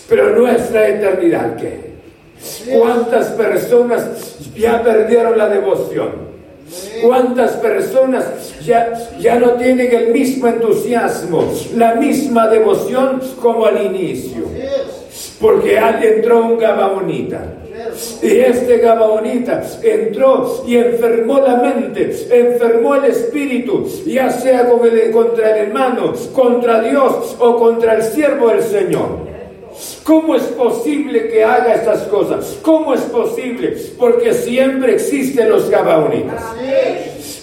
Pero 0.09 0.37
nuestra 0.39 0.89
eternidad, 0.89 1.57
¿qué? 1.57 1.91
¿Cuántas 2.73 3.29
personas 3.29 4.37
ya 4.57 4.83
perdieron 4.83 5.37
la 5.37 5.49
devoción? 5.49 6.31
¿Cuántas 7.03 7.53
personas 7.53 8.25
ya, 8.65 8.93
ya 9.19 9.39
no 9.39 9.53
tienen 9.53 9.93
el 9.93 10.13
mismo 10.13 10.47
entusiasmo, 10.47 11.53
la 11.75 11.95
misma 11.95 12.49
devoción 12.49 13.21
como 13.41 13.67
al 13.67 13.85
inicio? 13.85 14.45
porque 15.41 15.79
entró 15.79 16.45
un 16.45 16.59
Gabaonita. 16.59 17.55
Y 18.23 18.39
este 18.39 18.79
Gabaonita 18.79 19.63
entró 19.83 20.65
y 20.67 20.77
enfermó 20.77 21.41
la 21.41 21.57
mente, 21.57 22.15
enfermó 22.31 22.95
el 22.95 23.07
espíritu, 23.07 23.89
ya 24.07 24.31
sea 24.31 24.69
contra 24.69 25.57
el 25.57 25.67
hermano, 25.69 26.13
contra 26.35 26.83
Dios 26.83 27.37
o 27.39 27.57
contra 27.57 27.95
el 27.95 28.03
siervo 28.03 28.49
del 28.49 28.63
Señor. 28.63 29.30
¿Cómo 30.05 30.35
es 30.35 30.43
posible 30.43 31.29
que 31.29 31.45
haga 31.45 31.75
estas 31.75 32.03
cosas? 32.05 32.59
¿Cómo 32.63 32.95
es 32.95 33.03
posible? 33.03 33.77
Porque 33.99 34.33
siempre 34.33 34.95
existen 34.95 35.51
los 35.51 35.69
Gabaonitas. 35.69 36.43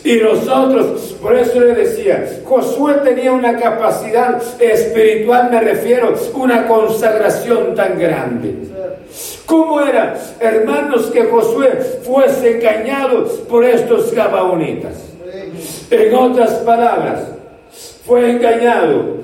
Y 0.03 0.15
nosotros, 0.17 1.15
por 1.21 1.35
eso 1.35 1.59
le 1.59 1.75
decía, 1.75 2.41
Josué 2.45 2.95
tenía 3.03 3.31
una 3.33 3.57
capacidad 3.57 4.41
espiritual, 4.59 5.49
me 5.51 5.59
refiero, 5.59 6.15
una 6.33 6.65
consagración 6.67 7.75
tan 7.75 7.99
grande. 7.99 8.55
¿Cómo 9.45 9.81
era, 9.81 10.17
hermanos, 10.39 11.07
que 11.07 11.25
Josué 11.25 11.99
fuese 12.03 12.57
engañado 12.57 13.25
por 13.49 13.65
estos 13.65 14.13
gabaonitas? 14.13 14.93
En 15.89 16.13
otras 16.15 16.51
palabras, 16.59 17.23
fue 18.05 18.31
engañado 18.31 19.16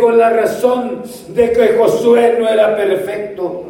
con 0.00 0.18
la 0.18 0.30
razón 0.30 1.02
de 1.28 1.52
que 1.52 1.76
Josué 1.78 2.36
no 2.38 2.48
era 2.48 2.76
perfecto, 2.76 3.64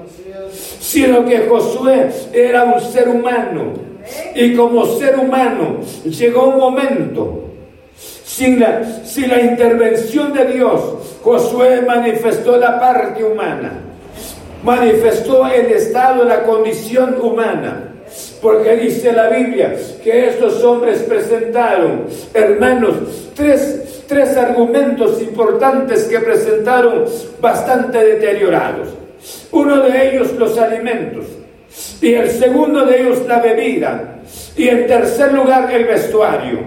sino 0.80 1.24
que 1.24 1.46
Josué 1.48 2.08
era 2.32 2.64
un 2.64 2.80
ser 2.80 3.08
humano 3.08 3.92
y 4.34 4.54
como 4.54 4.86
ser 4.98 5.18
humano 5.18 5.78
llegó 6.04 6.48
un 6.48 6.58
momento, 6.58 7.44
sin 8.24 8.60
la, 8.60 8.84
sin 9.04 9.28
la 9.28 9.40
intervención 9.40 10.32
de 10.32 10.46
Dios, 10.46 10.80
Josué 11.22 11.82
manifestó 11.82 12.56
la 12.56 12.80
parte 12.80 13.22
humana, 13.22 13.72
manifestó 14.64 15.46
el 15.46 15.66
estado, 15.66 16.24
la 16.24 16.42
condición 16.44 17.16
humana. 17.20 17.88
Porque 18.42 18.76
dice 18.76 19.12
la 19.12 19.28
Biblia 19.28 19.74
que 20.02 20.28
estos 20.28 20.62
hombres 20.64 20.98
presentaron, 21.04 22.06
hermanos, 22.34 22.94
tres, 23.34 23.91
tres 24.12 24.36
argumentos 24.36 25.22
importantes 25.22 26.04
que 26.04 26.20
presentaron 26.20 27.04
bastante 27.40 27.98
deteriorados. 27.98 28.88
Uno 29.52 29.80
de 29.80 30.10
ellos 30.10 30.32
los 30.38 30.58
alimentos, 30.58 31.24
y 32.00 32.12
el 32.12 32.30
segundo 32.30 32.84
de 32.84 33.00
ellos 33.00 33.26
la 33.26 33.40
bebida, 33.40 34.16
y 34.56 34.68
en 34.68 34.86
tercer 34.86 35.32
lugar 35.32 35.72
el 35.72 35.84
vestuario. 35.84 36.58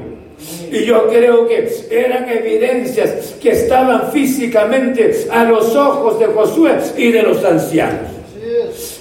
Y 0.72 0.86
yo 0.86 1.08
creo 1.08 1.48
que 1.48 1.70
eran 1.92 2.28
evidencias 2.28 3.36
que 3.42 3.52
estaban 3.52 4.12
físicamente 4.12 5.28
a 5.32 5.44
los 5.44 5.76
ojos 5.76 6.20
de 6.20 6.26
Josué 6.26 6.78
y 6.98 7.12
de 7.12 7.22
los 7.22 7.44
ancianos. 7.46 8.10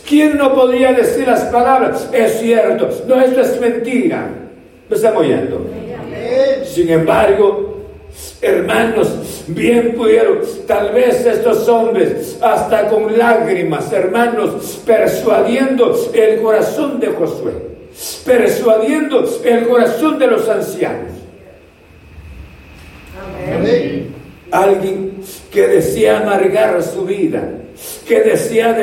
¿Quién 0.07 0.37
no 0.37 0.55
podría 0.55 0.93
decir 0.93 1.27
las 1.27 1.45
palabras? 1.47 2.11
Es 2.13 2.41
cierto, 2.41 2.91
no, 3.09 3.21
esto 3.21 3.41
es 3.41 3.59
mentira. 3.59 4.29
¿Me 4.89 4.97
están 4.97 5.17
oyendo? 5.17 5.67
Sin 6.65 6.91
embargo, 6.91 7.74
Hermanos, 8.45 9.45
bien 9.47 9.95
pudieron, 9.95 10.41
tal 10.67 10.93
vez 10.93 11.25
estos 11.25 11.67
hombres, 11.67 12.37
hasta 12.43 12.89
con 12.89 13.17
lágrimas, 13.17 13.91
hermanos, 13.91 14.83
persuadiendo 14.85 15.97
el 16.13 16.43
corazón 16.43 17.01
de 17.01 17.07
Josué, 17.07 17.53
persuadiendo 18.27 19.25
el 19.43 19.67
corazón 19.67 20.19
de 20.19 20.27
los 20.27 20.47
ancianos. 20.47 21.13
Amén. 23.57 24.15
Alguien 24.51 25.23
que 25.51 25.67
desea 25.67 26.19
amargar 26.19 26.83
su 26.83 27.07
vida, 27.07 27.49
que 28.07 28.21
desea 28.21 28.77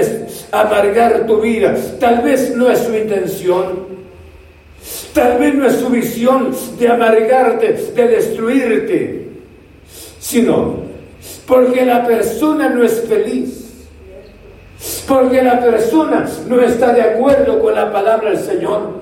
amargar 0.52 1.28
tu 1.28 1.40
vida, 1.40 1.76
tal 2.00 2.24
vez 2.24 2.56
no 2.56 2.70
es 2.72 2.80
su 2.80 2.96
intención, 2.96 3.92
Tal 5.14 5.38
vez 5.38 5.54
no 5.54 5.68
es 5.68 5.76
su 5.76 5.90
visión 5.90 6.56
de 6.80 6.88
amargarte, 6.88 7.74
de 7.96 8.08
destruirte, 8.08 9.31
sino 10.22 10.76
porque 11.48 11.86
la 11.86 12.06
persona 12.06 12.70
no 12.70 12.84
es 12.84 13.02
feliz. 13.02 13.58
Porque 15.08 15.42
la 15.42 15.60
persona 15.60 16.28
no 16.48 16.62
está 16.62 16.94
de 16.94 17.02
acuerdo 17.02 17.60
con 17.60 17.76
la 17.76 17.92
palabra 17.92 18.30
del 18.30 18.40
Señor. 18.40 19.02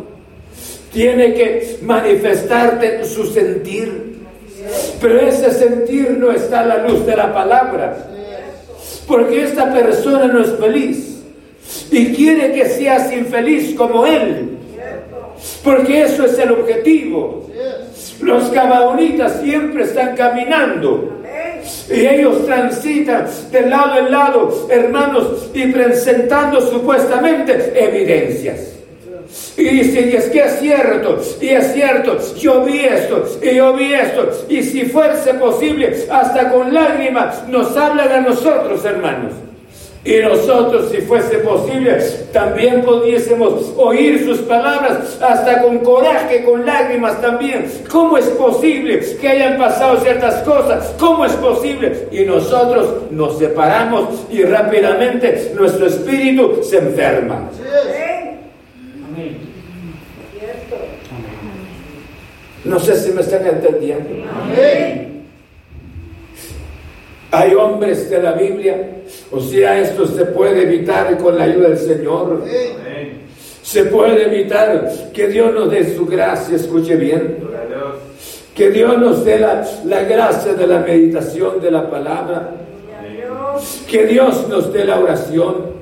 Tiene 0.92 1.34
que 1.34 1.78
manifestarte 1.84 3.06
su 3.06 3.26
sentir. 3.26 4.18
Pero 5.00 5.20
ese 5.20 5.52
sentir 5.52 6.18
no 6.18 6.32
está 6.32 6.62
a 6.62 6.66
la 6.66 6.88
luz 6.88 7.06
de 7.06 7.16
la 7.16 7.34
palabra. 7.34 7.98
Porque 9.08 9.44
esta 9.44 9.72
persona 9.72 10.26
no 10.26 10.42
es 10.42 10.52
feliz. 10.60 11.22
Y 11.92 12.14
quiere 12.14 12.54
que 12.54 12.68
seas 12.68 13.14
infeliz 13.14 13.76
como 13.76 14.06
él. 14.06 14.58
Porque 15.64 16.04
eso 16.04 16.26
es 16.26 16.38
el 16.40 16.52
objetivo. 16.52 17.48
Los 18.22 18.50
cabaonitas 18.50 19.40
siempre 19.42 19.84
están 19.84 20.16
caminando. 20.16 21.20
Y 21.90 22.06
ellos 22.06 22.46
transitan 22.46 23.28
de 23.52 23.62
lado 23.62 24.00
en 24.00 24.12
lado, 24.12 24.68
hermanos, 24.70 25.50
y 25.54 25.68
presentando 25.68 26.62
supuestamente 26.62 27.74
evidencias. 27.76 28.74
Y 29.58 29.64
dice, 29.64 30.10
y 30.10 30.16
es 30.16 30.26
que 30.30 30.40
es 30.40 30.60
cierto, 30.60 31.20
y 31.40 31.50
es 31.50 31.74
cierto, 31.74 32.18
yo 32.40 32.64
vi 32.64 32.80
esto, 32.80 33.26
y 33.44 33.56
yo 33.56 33.74
vi 33.74 33.94
esto, 33.94 34.30
y 34.48 34.64
si 34.64 34.86
fuese 34.86 35.36
posible, 35.36 36.08
hasta 36.10 36.50
con 36.50 36.74
lágrimas 36.74 37.48
nos 37.48 37.76
hablan 37.78 38.12
a 38.12 38.22
nosotros, 38.22 38.84
hermanos. 38.86 39.34
Y 40.06 40.20
nosotros, 40.20 40.90
si 40.92 41.02
fuese 41.02 41.40
posible, 41.40 41.98
también 42.32 42.84
pudiésemos 42.84 43.74
oír 43.78 44.24
sus 44.24 44.40
palabras 44.40 45.20
hasta 45.22 45.62
con 45.62 45.80
coraje, 45.80 46.46
con 46.46 46.66
lágrimas 46.66 47.22
también. 47.22 47.70
¿Cómo 47.92 48.18
es 48.18 48.26
posible 48.26 49.02
que 49.20 49.28
hayan 49.28 49.58
pasado 49.58 50.00
ciertas 50.00 50.42
cosas? 50.44 50.96
¿Cómo 50.98 51.26
es 51.26 51.34
posible? 51.34 52.08
Y 52.12 52.22
nosotros 52.22 53.12
nos 53.12 53.38
separamos 53.38 54.26
y 54.32 54.44
rápidamente 54.44 55.52
nuestro 55.54 55.88
espíritu 55.88 56.64
se 56.64 56.78
enferma. 56.78 57.50
No 62.64 62.80
sé 62.80 62.96
si 62.96 63.12
me 63.12 63.22
están 63.22 63.46
entendiendo. 63.46 64.10
Hay 67.32 67.54
hombres 67.54 68.10
de 68.10 68.22
la 68.22 68.32
Biblia, 68.32 68.76
o 69.32 69.40
sea, 69.40 69.80
esto 69.80 70.08
se 70.08 70.26
puede 70.26 70.64
evitar 70.64 71.16
con 71.18 71.38
la 71.38 71.44
ayuda 71.44 71.70
del 71.70 71.78
Señor. 71.78 72.44
Se 73.62 73.86
puede 73.86 74.26
evitar 74.26 74.92
que 75.14 75.28
Dios 75.28 75.54
nos 75.54 75.70
dé 75.70 75.96
su 75.96 76.08
gracia, 76.08 76.56
escuche 76.56 76.96
bien. 76.96 77.38
Que 78.56 78.72
Dios 78.72 78.98
nos 78.98 79.24
dé 79.24 79.40
la, 79.40 79.66
la 79.86 80.04
gracia 80.04 80.54
de 80.54 80.66
la 80.66 80.80
meditación 80.80 81.62
de 81.62 81.70
la 81.70 81.90
palabra. 81.90 82.52
Que 83.88 84.06
Dios 84.08 84.48
nos 84.50 84.74
dé 84.74 84.86
la 84.86 85.00
oración. 85.00 85.79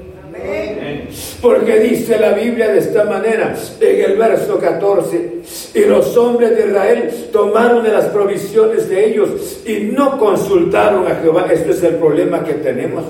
Porque 1.41 1.79
dice 1.79 2.17
la 2.19 2.31
Biblia 2.31 2.69
de 2.69 2.79
esta 2.79 3.03
manera 3.03 3.55
en 3.79 4.11
el 4.11 4.17
verso 4.17 4.57
14, 4.57 5.31
y 5.73 5.79
los 5.81 6.15
hombres 6.17 6.57
de 6.57 6.67
Israel 6.67 7.29
tomaron 7.31 7.83
de 7.83 7.91
las 7.91 8.05
provisiones 8.05 8.89
de 8.89 9.09
ellos 9.09 9.61
y 9.65 9.91
no 9.95 10.17
consultaron 10.17 11.07
a 11.07 11.15
Jehová. 11.15 11.47
Este 11.51 11.71
es 11.71 11.83
el 11.83 11.95
problema 11.95 12.43
que 12.43 12.53
tenemos. 12.53 13.03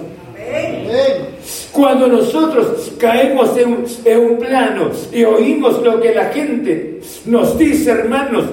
Cuando 1.72 2.08
nosotros 2.08 2.92
caemos 2.98 3.56
en, 3.58 3.86
en 4.04 4.20
un 4.20 4.38
plano 4.38 4.92
y 5.12 5.24
oímos 5.24 5.82
lo 5.84 6.00
que 6.02 6.14
la 6.14 6.26
gente 6.26 7.00
nos 7.26 7.58
dice, 7.58 7.92
hermanos, 7.92 8.46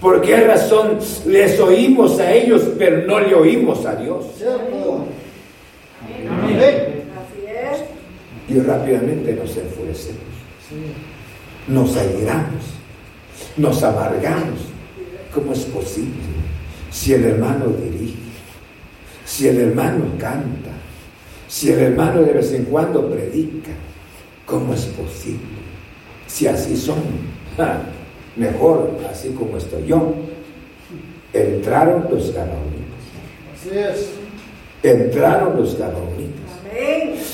¿por 0.00 0.20
qué 0.20 0.38
razón 0.38 0.98
les 1.26 1.60
oímos 1.60 2.18
a 2.18 2.32
ellos, 2.32 2.62
pero 2.78 3.06
no 3.06 3.20
le 3.20 3.34
oímos 3.34 3.84
a 3.84 3.94
Dios? 3.96 4.24
Amén 6.28 6.93
y 8.48 8.58
rápidamente 8.60 9.34
nos 9.34 9.56
enfurecemos, 9.56 10.20
nos 11.68 11.96
airamos, 11.96 12.64
nos 13.56 13.82
amargamos. 13.82 14.60
¿Cómo 15.32 15.52
es 15.52 15.60
posible? 15.60 16.22
Si 16.90 17.12
el 17.12 17.24
hermano 17.24 17.66
dirige, 17.68 18.14
si 19.24 19.48
el 19.48 19.58
hermano 19.58 20.04
canta, 20.18 20.70
si 21.48 21.70
el 21.70 21.80
hermano 21.80 22.22
de 22.22 22.32
vez 22.32 22.52
en 22.52 22.64
cuando 22.66 23.10
predica, 23.10 23.70
¿cómo 24.46 24.74
es 24.74 24.84
posible? 24.86 25.40
Si 26.26 26.46
así 26.46 26.76
son, 26.76 27.02
mejor 28.36 28.98
así 29.10 29.30
como 29.30 29.56
estoy 29.56 29.86
yo. 29.86 30.14
Entraron 31.32 32.06
los 32.10 32.32
gabaonitas. 32.32 32.84
Entraron 34.82 35.56
los 35.56 35.78
gabaonitas. 35.78 36.43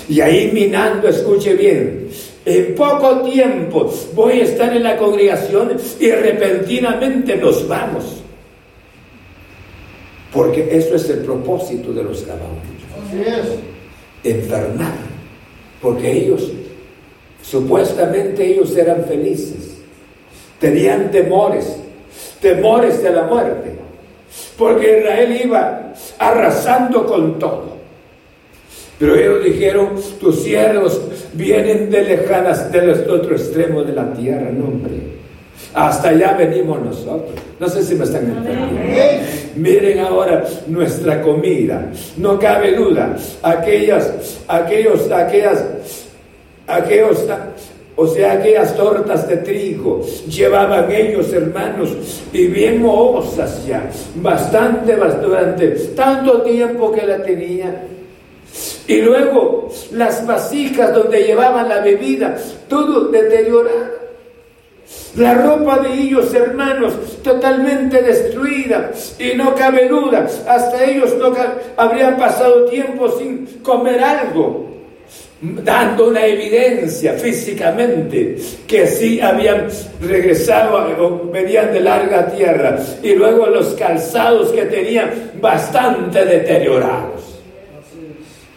Y 0.08 0.20
ahí 0.20 0.50
minando, 0.52 1.08
escuche 1.08 1.54
bien, 1.54 2.08
en 2.44 2.74
poco 2.74 3.22
tiempo 3.22 3.92
voy 4.14 4.40
a 4.40 4.44
estar 4.44 4.74
en 4.74 4.82
la 4.82 4.96
congregación 4.96 5.76
y 5.98 6.10
repentinamente 6.10 7.36
nos 7.36 7.66
vamos. 7.68 8.22
Porque 10.32 10.68
eso 10.70 10.94
es 10.94 11.08
el 11.10 11.18
propósito 11.20 11.92
de 11.92 12.04
los 12.04 12.22
caballos. 12.22 13.58
Enfermar. 14.24 14.94
Porque 15.82 16.12
ellos, 16.12 16.50
supuestamente 17.42 18.46
ellos 18.46 18.76
eran 18.76 19.04
felices. 19.04 19.78
Tenían 20.58 21.10
temores, 21.10 21.76
temores 22.40 23.02
de 23.02 23.10
la 23.10 23.24
muerte. 23.24 23.72
Porque 24.56 24.98
Israel 24.98 25.40
iba 25.44 25.92
arrasando 26.18 27.06
con 27.06 27.38
todo. 27.38 27.79
Pero 29.00 29.16
ellos 29.16 29.42
dijeron, 29.42 29.88
tus 30.20 30.42
siervos 30.42 31.00
vienen 31.32 31.88
de 31.88 32.02
lejanas, 32.02 32.70
del 32.70 32.90
otro 33.08 33.34
extremo 33.34 33.82
de 33.82 33.94
la 33.94 34.12
tierra, 34.12 34.50
no 34.52 34.66
hombre. 34.66 34.92
Hasta 35.72 36.10
allá 36.10 36.34
venimos 36.34 36.84
nosotros. 36.84 37.30
No 37.58 37.66
sé 37.66 37.82
si 37.82 37.94
me 37.94 38.04
están 38.04 38.26
entendiendo. 38.26 39.24
Miren 39.56 40.00
ahora 40.00 40.44
nuestra 40.66 41.22
comida. 41.22 41.90
No 42.18 42.38
cabe 42.38 42.74
duda. 42.76 43.16
Aquellas, 43.42 44.38
aquellos, 44.46 45.10
aquellas, 45.10 45.64
aquellos, 46.66 47.24
o 47.96 48.06
sea, 48.06 48.32
aquellas 48.32 48.76
tortas 48.76 49.26
de 49.26 49.38
trigo 49.38 50.04
llevaban 50.28 50.92
ellos, 50.92 51.32
hermanos, 51.32 51.96
y 52.34 52.48
bien 52.48 52.82
mohosas 52.82 53.64
ya. 53.66 53.88
Bastante, 54.16 54.94
bastante, 54.94 55.68
tanto 55.96 56.42
tiempo 56.42 56.92
que 56.92 57.06
la 57.06 57.22
tenían 57.22 57.99
y 58.90 59.02
luego 59.02 59.68
las 59.92 60.26
vasijas 60.26 60.92
donde 60.92 61.22
llevaban 61.22 61.68
la 61.68 61.78
bebida, 61.78 62.36
todo 62.66 63.02
deteriorado. 63.06 64.00
La 65.14 65.34
ropa 65.34 65.78
de 65.78 65.94
ellos, 65.94 66.34
hermanos, 66.34 66.94
totalmente 67.22 68.02
destruida. 68.02 68.90
Y 69.16 69.36
no 69.36 69.54
cabe 69.54 69.86
duda, 69.86 70.26
hasta 70.48 70.84
ellos 70.84 71.14
no 71.20 71.32
habrían 71.76 72.16
pasado 72.16 72.64
tiempo 72.64 73.16
sin 73.16 73.60
comer 73.62 74.02
algo, 74.02 74.66
dando 75.40 76.08
una 76.08 76.26
evidencia 76.26 77.12
físicamente 77.12 78.38
que 78.66 78.88
sí 78.88 79.20
habían 79.20 79.68
regresado 80.00 80.96
o 80.98 81.30
venían 81.30 81.72
de 81.72 81.78
larga 81.78 82.26
tierra. 82.26 82.76
Y 83.04 83.14
luego 83.14 83.46
los 83.46 83.68
calzados 83.74 84.50
que 84.50 84.62
tenían 84.62 85.30
bastante 85.40 86.24
deteriorados. 86.24 87.29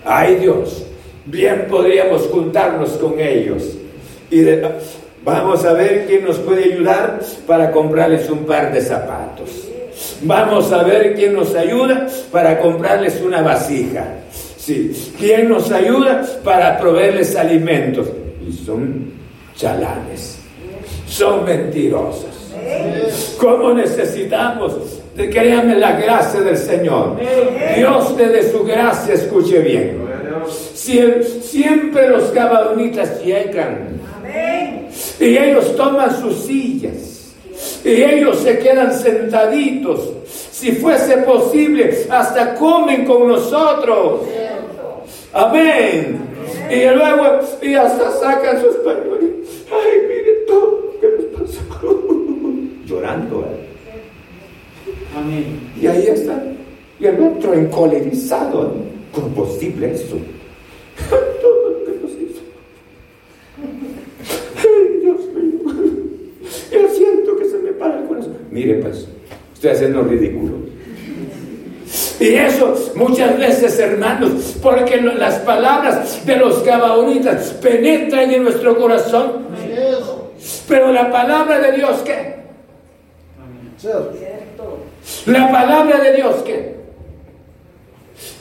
Ay 0.05 0.35
Dios, 0.35 0.83
bien 1.25 1.67
podríamos 1.69 2.23
juntarnos 2.23 2.89
con 2.91 3.19
ellos 3.19 3.63
y 4.29 4.43
vamos 5.23 5.63
a 5.63 5.73
ver 5.73 6.05
quién 6.07 6.25
nos 6.25 6.37
puede 6.39 6.73
ayudar 6.73 7.19
para 7.47 7.71
comprarles 7.71 8.29
un 8.29 8.45
par 8.45 8.73
de 8.73 8.81
zapatos. 8.81 9.69
Vamos 10.23 10.71
a 10.71 10.83
ver 10.83 11.13
quién 11.15 11.33
nos 11.33 11.55
ayuda 11.55 12.07
para 12.31 12.59
comprarles 12.59 13.21
una 13.21 13.41
vasija. 13.41 14.05
Quién 15.19 15.49
nos 15.49 15.71
ayuda 15.71 16.25
para 16.43 16.77
proveerles 16.77 17.35
alimentos. 17.35 18.07
Y 18.47 18.53
son 18.53 19.11
chalanes, 19.55 20.39
son 21.07 21.45
mentirosos. 21.45 22.51
¿Cómo 23.39 23.73
necesitamos 23.73 25.02
créame 25.15 25.75
la 25.75 25.99
gracia 25.99 26.41
del 26.41 26.57
Señor. 26.57 27.17
Dios 27.75 28.17
te 28.17 28.27
dé 28.27 28.51
su 28.51 28.63
gracia, 28.63 29.13
escuche 29.13 29.59
bien. 29.59 30.01
siempre 30.73 32.09
los 32.09 32.23
cabadonitas 32.31 33.23
llegan. 33.23 34.01
Y 35.19 35.37
ellos 35.37 35.75
toman 35.75 36.19
sus 36.19 36.35
sillas. 36.35 37.33
Y 37.83 38.03
ellos 38.03 38.39
se 38.39 38.57
quedan 38.59 38.93
sentaditos. 38.93 40.11
Si 40.51 40.71
fuese 40.71 41.17
posible, 41.19 42.05
hasta 42.09 42.55
comen 42.55 43.05
con 43.05 43.27
nosotros. 43.27 44.21
Amén. 45.33 46.19
Y 46.69 46.85
luego, 46.85 47.39
y 47.61 47.73
hasta 47.75 48.11
sacan 48.11 48.61
sus 48.61 48.75
pañuelos. 48.77 49.47
Ay, 49.71 50.01
mire 50.07 50.33
todo 50.47 50.83
¿qué 51.01 51.07
me 51.07 51.23
pasó? 51.37 51.59
Llorando. 52.85 53.41
¿eh? 53.41 53.72
Amén. 55.15 55.71
Y 55.79 55.87
ahí 55.87 56.07
está. 56.07 56.41
Y 56.99 57.05
el 57.05 57.21
otro 57.21 57.53
encolerizado. 57.53 58.73
¿Cómo 59.13 59.27
posible 59.27 59.93
eso? 59.93 60.17
Todo 61.09 61.69
lo 61.69 61.85
que 61.85 61.91
nos 62.01 62.11
hizo. 62.11 62.41
Ay, 64.57 64.99
Dios 65.01 65.19
mío. 65.35 65.73
Yo 66.71 66.89
siento 66.89 67.37
que 67.37 67.45
se 67.45 67.59
me 67.59 67.71
para 67.73 67.99
el 67.99 68.07
corazón. 68.07 68.37
Mire, 68.49 68.75
pues, 68.75 69.07
estoy 69.53 69.71
haciendo 69.71 70.03
ridículo. 70.03 70.73
Y 72.19 72.35
eso 72.35 72.73
muchas 72.95 73.37
veces, 73.37 73.77
hermanos, 73.79 74.57
porque 74.63 74.99
las 75.01 75.39
palabras 75.39 76.25
de 76.25 76.37
los 76.37 76.63
gabaonitas 76.63 77.51
penetran 77.61 78.31
en 78.31 78.43
nuestro 78.43 78.77
corazón. 78.77 79.43
Pero 80.67 80.91
la 80.91 81.11
palabra 81.11 81.59
de 81.59 81.77
Dios, 81.77 82.01
¿qué? 82.03 82.33
La 85.25 85.51
palabra 85.51 85.99
de 86.01 86.13
Dios, 86.13 86.35
¿qué? 86.45 86.75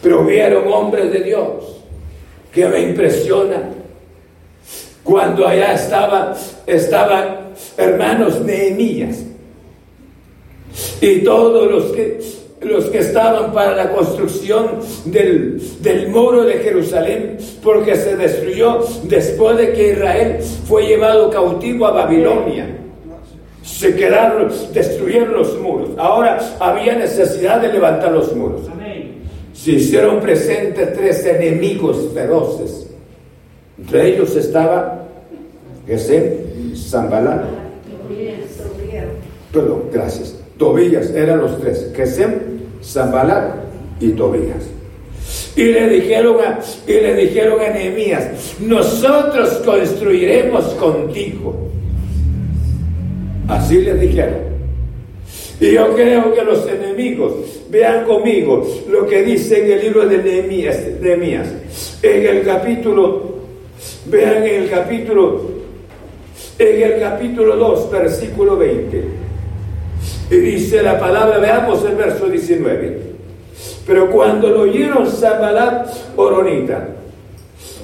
Pero 0.03 0.25
hombres 0.67 1.13
de 1.13 1.21
Dios 1.21 1.83
que 2.53 2.67
me 2.67 2.81
impresionan. 2.81 3.83
Cuando 5.03 5.47
allá 5.47 5.75
estaba, 5.75 6.37
estaban 6.67 7.53
hermanos 7.77 8.41
Nehemías 8.41 9.25
y 11.01 11.25
todos 11.25 11.71
los 11.71 11.93
que 11.93 12.43
los 12.63 12.85
que 12.87 12.99
estaban 12.99 13.53
para 13.53 13.75
la 13.75 13.91
construcción 13.91 14.79
del, 15.07 15.61
del, 15.81 16.09
muro 16.11 16.45
de 16.45 16.61
Jerusalén, 16.61 17.37
porque 17.61 17.97
se 17.97 18.17
destruyó 18.17 18.85
después 19.03 19.57
de 19.57 19.73
que 19.73 19.93
Israel 19.95 20.39
fue 20.69 20.87
llevado 20.87 21.29
cautivo 21.29 21.87
a 21.87 21.91
Babilonia. 21.91 22.82
Se 23.63 23.95
quedaron, 23.95 24.51
destruyeron 24.73 25.33
los 25.35 25.59
muros. 25.61 25.91
Ahora 25.97 26.39
había 26.59 26.97
necesidad 26.97 27.61
de 27.61 27.73
levantar 27.73 28.13
los 28.13 28.35
muros. 28.35 28.63
Se 29.53 29.73
hicieron 29.73 30.21
presentes 30.21 30.93
tres 30.95 31.25
enemigos 31.27 32.09
feroces. 32.13 32.89
Entre 33.79 34.15
ellos 34.15 34.35
estaba 34.35 35.07
Gesem, 35.87 36.75
Zambalá. 36.75 37.45
Perdón, 39.53 39.83
gracias. 39.93 40.37
Tobías 40.57 41.11
eran 41.11 41.41
los 41.41 41.61
tres. 41.61 41.91
Gesem, 41.95 42.35
Zambalat 42.83 43.55
y 44.01 44.11
Tobías. 44.11 44.65
Y 45.55 45.65
le 45.65 45.89
dijeron 45.89 46.37
a, 46.41 46.61
y 46.87 46.93
le 46.93 47.15
dijeron 47.15 47.61
a 47.61 47.71
Nehemías, 47.71 48.57
nosotros 48.61 49.51
construiremos 49.65 50.65
contigo. 50.75 51.69
Así 53.53 53.83
le 53.83 53.95
dijeron. 53.95 54.53
Y 55.61 55.73
yo 55.73 55.95
creo 55.95 56.33
que 56.33 56.43
los 56.43 56.67
enemigos, 56.67 57.33
vean 57.69 58.05
conmigo 58.05 58.67
lo 58.91 59.07
que 59.07 59.23
dice 59.23 59.63
en 59.63 59.73
el 59.73 59.81
libro 59.81 60.07
de 60.07 60.19
Nehemías, 60.19 60.79
Nehemías 61.01 61.49
en 62.03 62.27
el 62.27 62.43
capítulo, 62.45 63.37
vean 64.07 64.45
en 64.45 64.63
el 64.63 64.71
capítulo, 64.71 65.51
en 66.59 66.83
el 66.83 67.01
capítulo 67.01 67.57
2, 67.57 67.91
versículo 67.91 68.57
20. 68.57 69.05
Y 70.31 70.37
dice 70.37 70.83
la 70.83 70.99
palabra, 70.99 71.39
veamos 71.39 71.85
el 71.85 71.95
verso 71.95 72.29
19. 72.29 73.13
Pero 73.87 74.11
cuando 74.11 74.49
lo 74.49 74.63
oyeron 74.63 75.07
Sambalat 75.07 75.89
Oronita, 76.17 76.89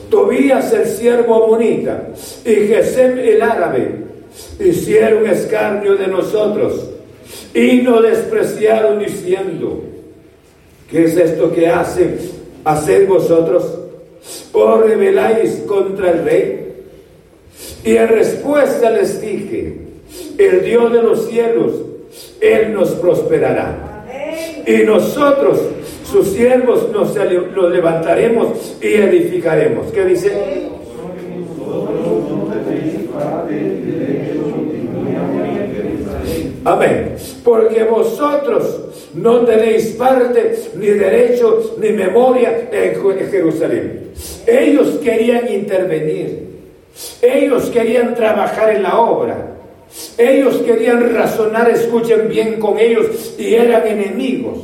Tobías 0.09 0.73
el 0.73 0.87
siervo 0.87 1.45
amonita 1.45 2.09
y 2.43 2.55
Gesem 2.55 3.19
el 3.19 3.43
árabe, 3.43 4.08
hicieron 4.61 5.27
escarnio 5.27 5.97
de 5.97 6.07
nosotros 6.07 6.91
y 7.55 7.83
nos 7.83 8.03
despreciaron 8.03 8.99
diciendo, 8.99 9.83
¿qué 10.91 11.05
es 11.05 11.17
esto 11.17 11.53
que 11.53 11.69
hacen 11.69 12.19
hacer 12.65 13.07
vosotros? 13.07 13.65
¿O 14.53 14.79
rebeláis 14.79 15.63
contra 15.67 16.11
el 16.11 16.25
rey? 16.25 16.69
Y 17.85 17.97
en 17.97 18.09
respuesta 18.09 18.91
les 18.91 19.21
dije, 19.21 19.77
el 20.39 20.65
Dios 20.65 20.93
de 20.93 21.03
los 21.03 21.29
cielos 21.29 21.73
él 22.41 22.73
nos 22.73 22.91
prosperará. 22.91 24.05
Y 24.67 24.85
nosotros, 24.85 25.61
sus 26.05 26.29
siervos, 26.29 26.91
nos, 26.93 27.15
levantaremos 27.17 28.77
y 28.83 28.87
edificaremos. 28.87 29.91
¿Qué 29.93 30.05
dice? 30.05 30.33
Amén. 36.65 37.17
Porque 37.45 37.85
vosotros 37.85 38.81
no 39.15 39.41
tenéis 39.41 39.89
parte, 39.99 40.57
ni 40.77 40.87
derecho, 40.87 41.77
ni 41.81 41.91
memoria 41.91 42.69
en 42.71 43.31
Jerusalén. 43.31 44.11
Ellos 44.47 44.99
querían 45.03 45.53
intervenir. 45.53 46.49
Ellos 47.23 47.67
querían 47.71 48.15
trabajar 48.15 48.71
en 48.71 48.83
la 48.83 48.99
obra. 48.99 49.55
Ellos 50.19 50.57
querían 50.59 51.15
razonar, 51.15 51.71
escuchen 51.71 52.29
bien 52.29 52.61
con 52.61 52.79
ellos, 52.79 53.35
y 53.39 53.55
eran 53.55 53.87
enemigos. 53.87 54.59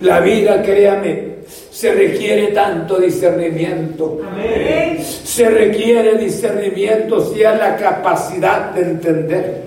La 0.00 0.20
vida, 0.20 0.62
créame, 0.62 1.32
se 1.70 1.92
requiere 1.92 2.48
tanto 2.48 2.98
discernimiento. 2.98 4.20
Se 5.02 5.48
requiere 5.48 6.16
discernimiento, 6.16 7.32
hay 7.34 7.42
la 7.42 7.76
capacidad 7.76 8.70
de 8.70 8.82
entender. 8.82 9.62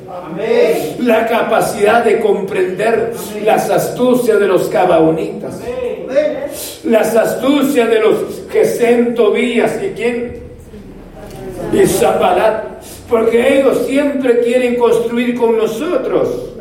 La 0.99 1.27
capacidad 1.27 2.03
de 2.03 2.19
comprender 2.19 3.13
las 3.43 3.69
astucias 3.69 4.39
de 4.39 4.47
los 4.47 4.67
cabaonitas. 4.69 5.59
Las 6.83 7.15
astucias 7.15 7.89
de 7.89 7.99
los 7.99 8.43
Gesem 8.51 9.15
Tobías 9.15 9.79
y 9.83 9.89
quién? 9.89 10.45
Y 11.73 11.85
Zapalat 11.87 12.75
porque 13.09 13.59
ellos 13.59 13.85
siempre 13.85 14.39
quieren 14.39 14.75
construir 14.75 15.35
con 15.35 15.57
nosotros. 15.57 16.51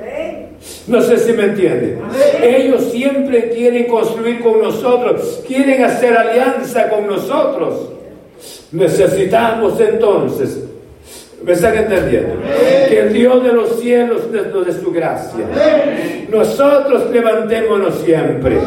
No 0.87 1.01
sé 1.01 1.19
si 1.19 1.33
me 1.33 1.45
entienden. 1.45 2.01
Ellos 2.43 2.91
siempre 2.91 3.51
quieren 3.51 3.87
construir 3.87 4.41
con 4.41 4.61
nosotros, 4.61 5.43
quieren 5.47 5.83
hacer 5.83 6.15
alianza 6.17 6.91
con 6.91 7.07
nosotros. 7.07 7.89
Necesitamos 8.73 9.81
entonces, 9.81 10.65
¿me 11.45 11.53
están 11.53 11.77
entendiendo? 11.77 12.37
Que 12.89 13.01
el 13.01 13.13
Dios 13.13 13.45
de 13.45 13.53
los 13.53 13.81
cielos 13.81 14.23
nos 14.53 14.67
dé 14.67 14.73
su 14.73 14.91
gracia. 14.91 15.45
Nosotros 16.31 17.11
levantémonos 17.11 18.01
siempre. 18.01 18.59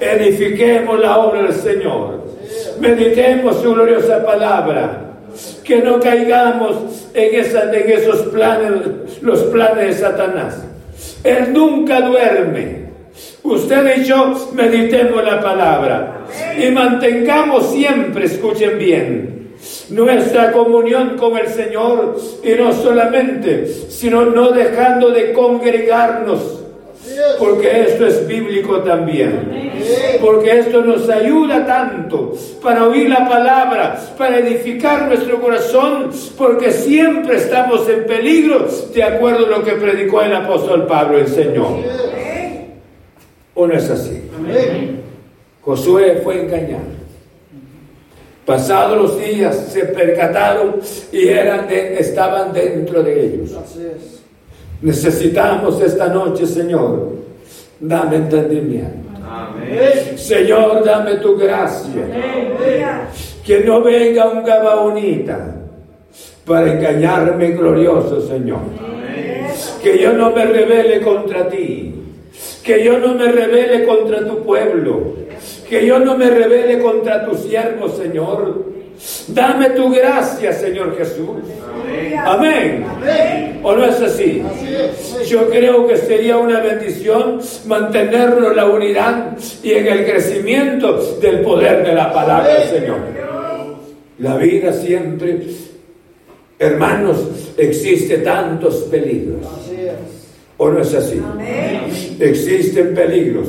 Edifiquemos 0.00 0.98
la 1.00 1.18
obra 1.18 1.42
del 1.42 1.52
Señor. 1.52 2.24
Meditemos 2.80 3.60
su 3.62 3.74
gloriosa 3.74 4.24
palabra 4.24 5.02
que 5.64 5.78
no 5.78 6.00
caigamos 6.00 6.76
en, 7.14 7.34
en 7.34 7.90
esos 7.90 8.22
planes, 8.28 8.70
los 9.20 9.42
planes 9.44 9.86
de 9.86 9.92
Satanás. 9.92 10.64
Él 11.24 11.52
nunca 11.52 12.00
duerme. 12.00 12.86
Usted 13.42 13.98
y 13.98 14.04
yo 14.04 14.50
meditemos 14.54 15.24
la 15.24 15.40
palabra 15.40 16.24
y 16.58 16.70
mantengamos 16.70 17.70
siempre, 17.72 18.26
escuchen 18.26 18.78
bien, 18.78 19.35
nuestra 19.90 20.52
comunión 20.52 21.16
con 21.16 21.36
el 21.36 21.48
Señor 21.48 22.16
y 22.42 22.50
no 22.52 22.72
solamente, 22.72 23.66
sino 23.88 24.24
no 24.26 24.50
dejando 24.50 25.10
de 25.10 25.32
congregarnos 25.32 26.66
porque 27.38 27.82
esto 27.82 28.06
es 28.06 28.26
bíblico 28.26 28.80
también. 28.80 29.72
Porque 30.20 30.58
esto 30.58 30.82
nos 30.82 31.08
ayuda 31.08 31.64
tanto 31.66 32.34
para 32.62 32.86
oír 32.86 33.08
la 33.08 33.28
palabra, 33.28 34.00
para 34.16 34.38
edificar 34.38 35.06
nuestro 35.06 35.40
corazón, 35.40 36.10
porque 36.36 36.72
siempre 36.72 37.36
estamos 37.36 37.88
en 37.88 38.06
peligro, 38.06 38.66
de 38.92 39.02
acuerdo 39.02 39.46
a 39.46 39.58
lo 39.58 39.64
que 39.64 39.72
predicó 39.72 40.22
el 40.22 40.34
apóstol 40.34 40.86
Pablo, 40.86 41.18
el 41.18 41.28
Señor. 41.28 41.68
¿O 43.54 43.66
no 43.66 43.74
es 43.74 43.88
así? 43.90 44.22
Josué 45.62 46.20
fue 46.22 46.42
engañado. 46.42 46.95
Pasados 48.46 48.96
los 48.96 49.18
días 49.18 49.70
se 49.72 49.86
percataron 49.86 50.76
y 51.10 51.26
eran 51.26 51.66
estaban 51.68 52.52
dentro 52.52 53.02
de 53.02 53.26
ellos. 53.26 53.50
Necesitamos 54.80 55.80
esta 55.82 56.06
noche, 56.06 56.46
Señor, 56.46 57.12
dame 57.80 58.16
entendimiento. 58.16 59.06
Señor, 60.16 60.84
dame 60.84 61.16
tu 61.16 61.36
gracia. 61.36 62.02
Que 63.44 63.60
no 63.60 63.82
venga 63.82 64.28
un 64.28 64.44
gabaonita 64.44 65.56
para 66.44 66.72
engañarme 66.72 67.50
glorioso, 67.50 68.20
Señor. 68.28 68.60
Que 69.82 69.98
yo 69.98 70.12
no 70.12 70.30
me 70.30 70.44
revele 70.44 71.00
contra 71.00 71.48
ti. 71.48 71.94
Que 72.62 72.84
yo 72.84 72.98
no 72.98 73.14
me 73.14 73.26
revele 73.30 73.84
contra 73.84 74.24
tu 74.24 74.44
pueblo. 74.44 75.14
Que 75.68 75.86
yo 75.86 75.98
no 75.98 76.16
me 76.16 76.30
revele 76.30 76.80
contra 76.80 77.24
tu 77.26 77.36
siervo, 77.36 77.88
Señor 77.88 78.76
Dame 79.28 79.70
tu 79.70 79.90
gracia, 79.90 80.52
Señor 80.52 80.96
Jesús. 80.96 81.28
Amén. 82.24 82.84
¿O 83.62 83.74
no 83.74 83.84
es 83.84 84.00
así? 84.00 84.42
Yo 85.26 85.50
creo 85.50 85.86
que 85.86 85.96
sería 85.96 86.38
una 86.38 86.60
bendición 86.60 87.40
mantenernos 87.66 88.50
en 88.50 88.56
la 88.56 88.66
unidad 88.66 89.36
y 89.62 89.72
en 89.72 89.86
el 89.86 90.06
crecimiento 90.06 91.18
del 91.20 91.40
poder 91.40 91.84
de 91.84 91.94
la 91.94 92.12
palabra 92.12 92.54
del 92.54 92.68
Señor. 92.68 92.98
La 94.18 94.36
vida 94.38 94.72
siempre, 94.72 95.40
hermanos, 96.58 97.52
existe 97.58 98.18
tantos 98.18 98.76
peligros. 98.90 99.46
¿O 100.56 100.70
no 100.70 100.80
es 100.80 100.94
así? 100.94 101.20
Existen 102.18 102.94
peligros. 102.94 103.48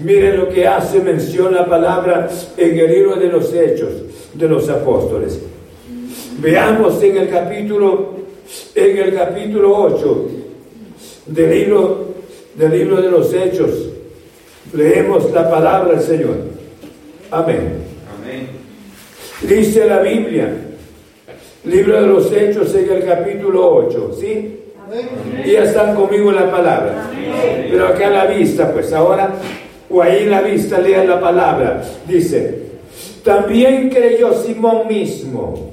Miren 0.00 0.38
lo 0.38 0.48
que 0.48 0.66
hace 0.66 1.00
mención 1.00 1.54
la 1.54 1.66
palabra 1.66 2.28
en 2.56 2.78
el 2.78 2.90
libro 2.90 3.16
de 3.16 3.28
los 3.28 3.52
Hechos 3.52 3.90
de 4.34 4.48
los 4.48 4.68
Apóstoles. 4.68 5.40
Veamos 6.40 7.02
en 7.02 7.16
el 7.16 7.28
capítulo, 7.28 8.14
en 8.74 8.98
el 8.98 9.14
capítulo 9.14 9.76
8 9.76 10.28
del 11.26 11.50
libro, 11.50 12.06
del 12.54 12.72
libro 12.72 13.00
de 13.00 13.10
los 13.10 13.32
Hechos. 13.32 13.70
Leemos 14.72 15.30
la 15.32 15.50
palabra 15.50 15.92
del 15.94 16.02
Señor. 16.02 16.36
Amén. 17.30 17.84
Amén. 18.18 18.48
Dice 19.42 19.86
la 19.86 20.00
Biblia, 20.00 20.52
libro 21.64 22.00
de 22.00 22.06
los 22.06 22.32
Hechos 22.32 22.74
en 22.74 22.90
el 22.90 23.04
capítulo 23.04 23.74
8, 23.74 24.16
¿sí? 24.18 24.59
Y 25.44 25.54
están 25.54 25.94
conmigo 25.94 26.30
en 26.30 26.36
la 26.36 26.50
palabra. 26.50 27.10
Pero 27.70 27.88
acá 27.88 28.08
a 28.08 28.10
la 28.10 28.26
vista, 28.26 28.72
pues 28.72 28.92
ahora, 28.92 29.30
o 29.88 30.02
ahí 30.02 30.24
en 30.24 30.30
la 30.30 30.40
vista, 30.40 30.78
lean 30.78 31.08
la 31.08 31.20
palabra. 31.20 31.82
Dice, 32.06 32.58
también 33.24 33.88
creyó 33.90 34.32
Simón 34.32 34.88
mismo. 34.88 35.70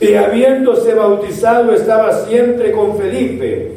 Y 0.00 0.14
habiéndose 0.14 0.94
bautizado 0.94 1.72
estaba 1.72 2.26
siempre 2.26 2.72
con 2.72 2.98
Felipe. 2.98 3.72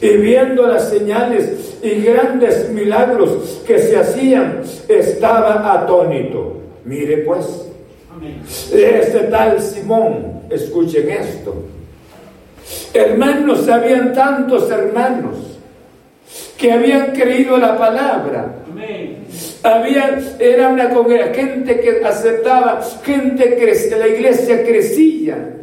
Y 0.00 0.08
viendo 0.16 0.66
las 0.66 0.90
señales 0.90 1.78
y 1.82 2.02
grandes 2.02 2.68
milagros 2.70 3.62
que 3.66 3.78
se 3.78 3.96
hacían, 3.96 4.62
estaba 4.88 5.72
atónito. 5.72 6.58
Mire 6.84 7.18
pues, 7.18 7.66
este 8.72 9.20
tal 9.30 9.60
Simón, 9.60 10.42
escuchen 10.50 11.08
esto 11.08 11.54
Hermanos, 12.94 13.68
habían 13.68 14.12
tantos 14.12 14.70
hermanos 14.70 15.36
que 16.58 16.72
habían 16.72 17.12
creído 17.12 17.56
la 17.56 17.76
palabra. 17.76 18.56
Había, 19.62 20.18
era 20.38 20.68
una 20.68 20.90
gente 21.32 21.80
que 21.80 22.04
aceptaba, 22.04 22.80
gente 23.04 23.56
que 23.56 23.96
la 23.96 24.08
iglesia 24.08 24.64
crecía. 24.64 25.56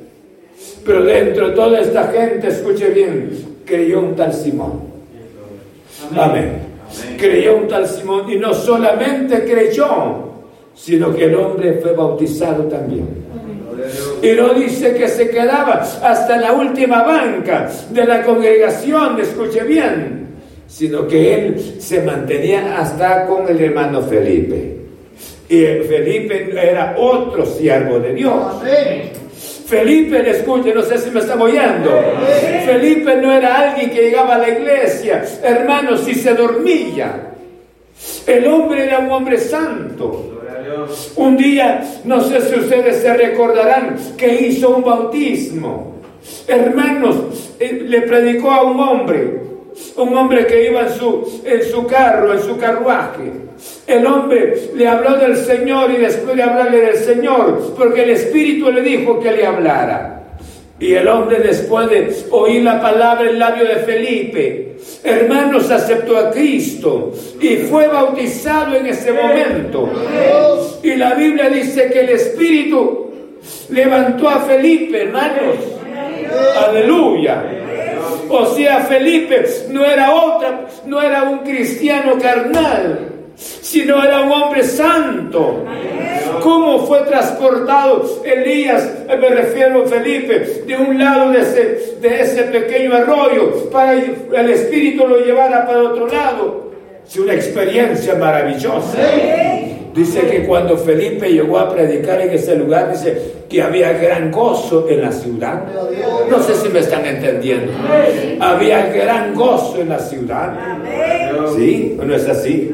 Pero 0.86 1.04
dentro 1.04 1.50
de 1.50 1.56
toda 1.56 1.80
esta 1.80 2.06
gente, 2.08 2.48
escuche 2.48 2.90
bien, 2.90 3.30
creyó 3.66 4.00
un 4.00 4.16
tal 4.16 4.34
Simón. 4.34 4.82
Amén. 6.18 6.70
Creyó 7.18 7.58
un 7.58 7.68
tal 7.68 7.88
Simón 7.88 8.32
y 8.32 8.38
no 8.38 8.54
solamente 8.54 9.44
creyó, 9.44 10.30
sino 10.74 11.14
que 11.14 11.26
el 11.26 11.36
hombre 11.36 11.80
fue 11.82 11.94
bautizado 11.94 12.64
también. 12.64 13.08
Y 14.21 14.32
no 14.34 14.53
dice 14.53 14.93
que 14.93 15.08
se 15.08 15.29
quedaba 15.29 15.82
hasta 16.03 16.38
la 16.38 16.53
última 16.53 17.03
banca 17.03 17.69
de 17.89 18.05
la 18.05 18.21
congregación, 18.23 19.19
escuche 19.19 19.63
bien, 19.63 20.27
sino 20.67 21.08
que 21.08 21.34
él 21.34 21.75
se 21.79 22.01
mantenía 22.01 22.79
hasta 22.79 23.25
con 23.25 23.47
el 23.47 23.62
hermano 23.62 24.01
Felipe. 24.01 24.77
Y 25.47 25.63
Felipe 25.88 26.51
era 26.53 26.95
otro 26.97 27.45
siervo 27.45 27.99
de 27.99 28.13
Dios. 28.13 28.62
Felipe, 29.65 30.29
escuche, 30.29 30.73
no 30.73 30.82
sé 30.82 30.97
si 30.97 31.12
me 31.12 31.19
está 31.19 31.36
oyendo. 31.36 31.91
Felipe 32.65 33.15
no 33.17 33.32
era 33.32 33.69
alguien 33.69 33.89
que 33.89 34.01
llegaba 34.01 34.36
a 34.36 34.39
la 34.39 34.49
iglesia, 34.49 35.23
hermano, 35.43 35.95
si 35.97 36.15
se 36.15 36.34
dormía. 36.34 37.29
El 38.25 38.47
hombre 38.47 38.86
era 38.86 38.99
un 38.99 39.12
hombre 39.12 39.38
santo. 39.38 40.38
Un 41.15 41.38
día, 41.38 41.84
no 42.05 42.21
sé 42.21 42.41
si 42.41 42.60
ustedes 42.60 43.01
se 43.01 43.13
recordarán, 43.13 43.97
que 44.17 44.47
hizo 44.47 44.75
un 44.75 44.84
bautismo. 44.84 45.95
Hermanos, 46.47 47.55
eh, 47.60 47.86
le 47.88 48.01
predicó 48.01 48.51
a 48.51 48.63
un 48.63 48.80
hombre, 48.80 49.41
un 49.97 50.17
hombre 50.17 50.45
que 50.47 50.70
iba 50.70 50.82
en 50.82 50.89
su, 50.89 51.41
en 51.45 51.63
su 51.63 51.86
carro, 51.86 52.34
en 52.34 52.41
su 52.41 52.57
carruaje. 52.57 53.32
El 53.88 54.05
hombre 54.05 54.70
le 54.76 54.88
habló 54.88 55.17
del 55.17 55.36
Señor 55.36 55.91
y 55.91 55.97
después 55.97 56.36
de 56.36 56.43
hablarle 56.43 56.82
del 56.82 56.97
Señor, 56.97 57.74
porque 57.78 58.03
el 58.03 58.11
Espíritu 58.11 58.72
le 58.72 58.82
dijo 58.82 59.20
que 59.20 59.32
le 59.32 59.45
hablara. 59.45 60.24
Y 60.80 60.93
el 60.93 61.07
hombre 61.07 61.39
después 61.39 61.89
de 61.89 62.15
oír 62.32 62.63
la 62.63 62.82
palabra 62.82 63.30
el 63.30 63.38
labio 63.38 63.65
de 63.65 63.78
Felipe, 63.78 64.68
hermanos, 65.04 65.70
aceptó 65.72 66.18
a 66.18 66.32
Cristo 66.32 67.14
y 67.39 67.58
fue 67.58 67.88
bautizado 67.88 68.76
en 68.76 68.88
ese 68.88 69.12
momento. 69.12 69.89
Y 70.84 70.95
la 70.95 71.14
Biblia 71.14 71.50
dice 71.50 71.89
que 71.89 72.02
el 72.02 72.10
Espíritu 72.10 73.12
levantó 73.70 74.30
a 74.30 74.39
Felipe, 74.41 75.04
hermanos. 75.04 75.56
Aleluya. 76.68 77.43
O 78.30 78.45
sea, 78.45 78.82
Felipe 78.82 79.45
no 79.70 79.84
era 79.84 80.14
otra, 80.14 80.68
no 80.86 81.02
era 81.02 81.24
un 81.24 81.39
cristiano 81.39 82.14
carnal, 82.22 83.18
sino 83.40 84.04
era 84.04 84.22
un 84.22 84.32
hombre 84.32 84.64
santo. 84.64 85.66
¿Cómo 86.42 86.86
fue 86.86 87.02
transportado 87.02 88.22
Elías, 88.24 88.90
me 89.08 89.30
refiero 89.30 89.84
a 89.84 89.88
Felipe, 89.88 90.64
de 90.66 90.78
un 90.78 90.98
lado 90.98 91.32
de 91.32 91.42
ese, 91.42 91.98
de 92.00 92.22
ese 92.22 92.44
pequeño 92.44 92.96
arroyo 92.96 93.70
para 93.72 93.94
el 93.94 94.50
Espíritu 94.50 95.08
lo 95.08 95.20
llevara 95.20 95.66
para 95.66 95.80
otro 95.84 96.08
lado? 96.08 96.70
Es 97.08 97.18
una 97.18 97.34
experiencia 97.34 98.16
maravillosa. 98.16 98.98
Dice 99.94 100.22
que 100.22 100.46
cuando 100.46 100.78
Felipe 100.78 101.32
llegó 101.32 101.58
a 101.58 101.70
predicar 101.70 102.22
en 102.22 102.32
ese 102.32 102.56
lugar, 102.56 102.92
dice 102.92 103.40
que 103.50 103.62
había 103.62 103.94
gran 103.94 104.32
gozo 104.32 104.88
en 104.88 105.02
la 105.02 105.12
ciudad. 105.12 105.64
No 106.30 106.42
sé 106.44 106.54
si 106.56 106.70
me 106.70 106.80
están 106.80 107.06
entendiendo. 107.06 107.72
Había 108.40 108.88
gran 108.88 109.34
gozo 109.34 109.82
en 109.82 109.90
la 109.90 110.00
ciudad. 110.00 110.54
¿Sí? 111.56 111.98
¿No 112.02 112.14
es 112.14 112.28
así? 112.30 112.74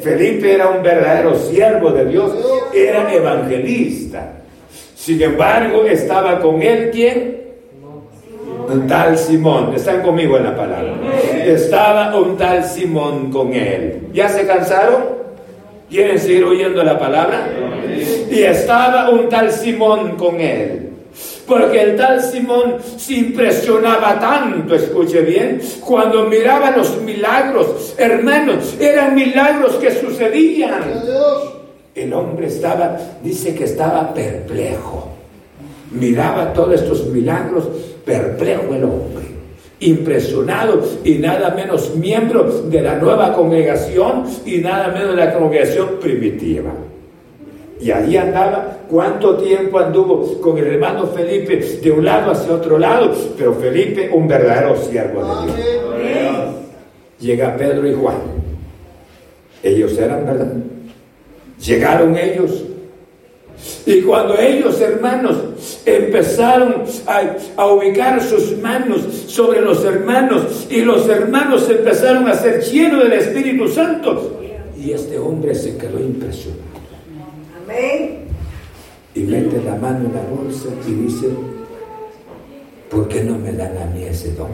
Felipe 0.00 0.54
era 0.54 0.68
un 0.68 0.82
verdadero 0.82 1.36
siervo 1.36 1.90
de 1.90 2.04
Dios, 2.04 2.32
era 2.74 3.12
evangelista. 3.12 4.32
Sin 4.94 5.22
embargo, 5.22 5.84
estaba 5.84 6.40
con 6.40 6.60
él 6.62 6.90
quién? 6.92 7.36
Un 8.68 8.86
tal 8.86 9.16
Simón. 9.16 9.72
Están 9.74 10.02
conmigo 10.02 10.36
en 10.36 10.44
la 10.44 10.56
palabra. 10.56 10.92
Estaba 11.44 12.18
un 12.18 12.36
tal 12.36 12.64
Simón 12.64 13.30
con 13.30 13.54
él. 13.54 14.08
¿Ya 14.12 14.28
se 14.28 14.46
cansaron? 14.46 15.15
¿Quieren 15.88 16.18
seguir 16.18 16.44
oyendo 16.44 16.82
la 16.82 16.98
palabra? 16.98 17.48
Y 18.30 18.42
estaba 18.42 19.10
un 19.10 19.28
tal 19.28 19.52
Simón 19.52 20.16
con 20.16 20.40
él. 20.40 20.90
Porque 21.46 21.80
el 21.80 21.96
tal 21.96 22.20
Simón 22.20 22.76
se 22.96 23.14
impresionaba 23.14 24.18
tanto, 24.18 24.74
escuche 24.74 25.20
bien, 25.20 25.60
cuando 25.80 26.24
miraba 26.24 26.72
los 26.72 27.00
milagros, 27.00 27.94
hermanos, 27.96 28.74
eran 28.80 29.14
milagros 29.14 29.76
que 29.76 29.92
sucedían. 29.92 30.82
El 31.94 32.12
hombre 32.12 32.48
estaba, 32.48 32.96
dice 33.22 33.54
que 33.54 33.64
estaba 33.64 34.12
perplejo. 34.12 35.08
Miraba 35.92 36.52
todos 36.52 36.74
estos 36.74 37.06
milagros, 37.06 37.68
perplejo 38.04 38.74
el 38.74 38.84
hombre 38.84 39.25
impresionado 39.80 40.82
y 41.04 41.16
nada 41.16 41.50
menos 41.50 41.94
miembro 41.96 42.44
de 42.44 42.80
la 42.80 42.96
nueva 42.96 43.34
congregación 43.34 44.24
y 44.44 44.58
nada 44.58 44.88
menos 44.88 45.16
de 45.16 45.24
la 45.24 45.34
congregación 45.34 46.00
primitiva. 46.00 46.72
Y 47.78 47.90
ahí 47.90 48.16
andaba, 48.16 48.78
cuánto 48.88 49.36
tiempo 49.36 49.78
anduvo 49.78 50.40
con 50.40 50.56
el 50.56 50.66
hermano 50.66 51.06
Felipe 51.08 51.56
de 51.56 51.90
un 51.90 52.04
lado 52.04 52.30
hacia 52.30 52.54
otro 52.54 52.78
lado, 52.78 53.12
pero 53.36 53.52
Felipe 53.54 54.10
un 54.12 54.26
verdadero 54.26 54.76
siervo 54.76 55.22
de 55.24 55.52
Dios. 55.52 56.54
Llega 57.20 57.56
Pedro 57.56 57.86
y 57.86 57.94
Juan. 57.94 58.16
Ellos 59.62 59.98
eran, 59.98 60.24
¿verdad? 60.24 60.52
Llegaron 61.60 62.16
ellos 62.16 62.64
y 63.86 64.02
cuando 64.02 64.38
ellos, 64.38 64.80
hermanos, 64.80 65.36
empezaron 65.84 66.84
a, 67.06 67.66
ubicar 67.66 68.22
sus 68.22 68.58
manos 68.58 69.02
sobre 69.26 69.60
los 69.60 69.84
hermanos 69.84 70.66
y 70.70 70.80
los 70.80 71.08
hermanos 71.08 71.68
empezaron 71.70 72.28
a 72.28 72.34
ser 72.34 72.62
llenos 72.62 73.04
del 73.04 73.12
Espíritu 73.14 73.68
Santo, 73.68 74.40
y 74.76 74.90
este 74.90 75.18
hombre 75.18 75.54
se 75.54 75.76
quedó 75.76 75.98
impresionado. 76.00 76.62
Amén. 77.64 78.26
Y 79.14 79.20
mete 79.20 79.62
la 79.64 79.76
mano 79.76 80.06
en 80.06 80.14
la 80.14 80.22
bolsa 80.22 80.68
y 80.86 80.92
dice, 80.92 81.28
¿por 82.90 83.08
qué 83.08 83.24
no 83.24 83.38
me 83.38 83.52
dan 83.52 83.76
a 83.78 83.86
mí 83.86 84.02
ese 84.04 84.32
don? 84.32 84.50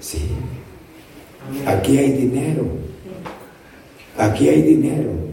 Sí, 0.00 0.28
aquí 1.66 1.98
hay 1.98 2.12
dinero, 2.12 2.64
aquí 4.16 4.48
hay 4.48 4.62
dinero 4.62 5.29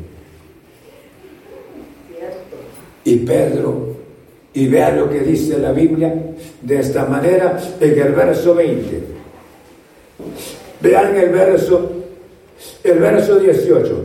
y 3.07 3.15
Pedro. 3.19 3.95
Y 4.53 4.67
vea 4.67 4.91
lo 4.91 5.09
que 5.09 5.21
dice 5.21 5.57
la 5.57 5.71
Biblia 5.71 6.13
de 6.61 6.79
esta 6.79 7.05
manera 7.05 7.57
en 7.79 7.99
el 7.99 8.11
verso 8.11 8.53
20. 8.53 9.01
Vean 10.81 11.15
el 11.15 11.29
verso, 11.29 11.89
el 12.83 12.99
verso 12.99 13.39
18. 13.39 14.03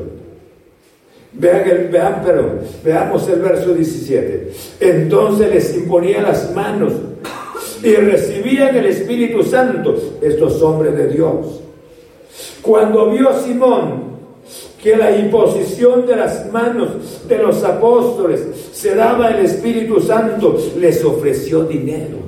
Vean, 1.32 1.68
el, 1.68 1.88
vean, 1.88 2.22
perdón, 2.22 2.60
veamos 2.84 3.28
el 3.28 3.40
verso 3.40 3.74
17. 3.74 4.52
Entonces 4.80 5.50
les 5.50 5.76
imponía 5.76 6.22
las 6.22 6.54
manos 6.54 6.92
y 7.82 7.94
recibían 7.94 8.76
el 8.76 8.86
Espíritu 8.86 9.42
Santo 9.42 9.96
estos 10.20 10.62
hombres 10.62 10.96
de 10.96 11.08
Dios. 11.08 11.60
Cuando 12.62 13.10
vio 13.10 13.32
Simón 13.40 14.11
que 14.82 14.96
la 14.96 15.16
imposición 15.16 16.06
de 16.06 16.16
las 16.16 16.50
manos 16.50 17.28
de 17.28 17.38
los 17.38 17.62
apóstoles 17.62 18.40
se 18.72 18.96
daba 18.96 19.30
el 19.30 19.44
Espíritu 19.44 20.00
Santo, 20.00 20.58
les 20.76 21.04
ofreció 21.04 21.62
dinero. 21.64 22.18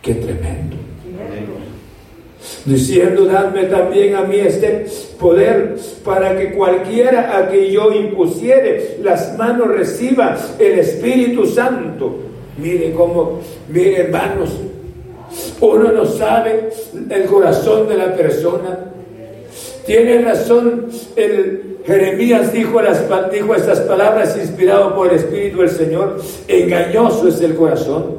Qué 0.00 0.14
tremendo. 0.14 0.76
Diciendo, 2.64 3.26
dadme 3.26 3.64
también 3.64 4.14
a 4.14 4.22
mí 4.22 4.36
este 4.36 4.86
poder 5.20 5.76
para 6.04 6.36
que 6.38 6.52
cualquiera 6.52 7.36
a 7.36 7.50
que 7.50 7.70
yo 7.70 7.92
impusiere 7.92 8.98
las 9.02 9.36
manos 9.36 9.68
reciba 9.68 10.38
el 10.58 10.78
Espíritu 10.78 11.46
Santo. 11.46 12.16
Mire 12.56 12.92
cómo, 12.92 13.40
mire 13.68 14.02
hermanos, 14.02 14.56
uno 15.60 15.92
no 15.92 16.06
sabe 16.06 16.70
el 17.10 17.24
corazón 17.26 17.88
de 17.88 17.96
la 17.96 18.14
persona. 18.16 18.94
Tiene 19.88 20.20
razón, 20.20 20.84
el 21.16 21.78
Jeremías 21.86 22.52
dijo, 22.52 22.78
dijo 23.32 23.54
estas 23.54 23.80
palabras 23.80 24.36
inspirado 24.36 24.94
por 24.94 25.08
el 25.08 25.16
Espíritu 25.16 25.62
del 25.62 25.70
Señor. 25.70 26.20
Engañoso 26.46 27.26
es 27.28 27.40
el 27.40 27.54
corazón 27.54 28.18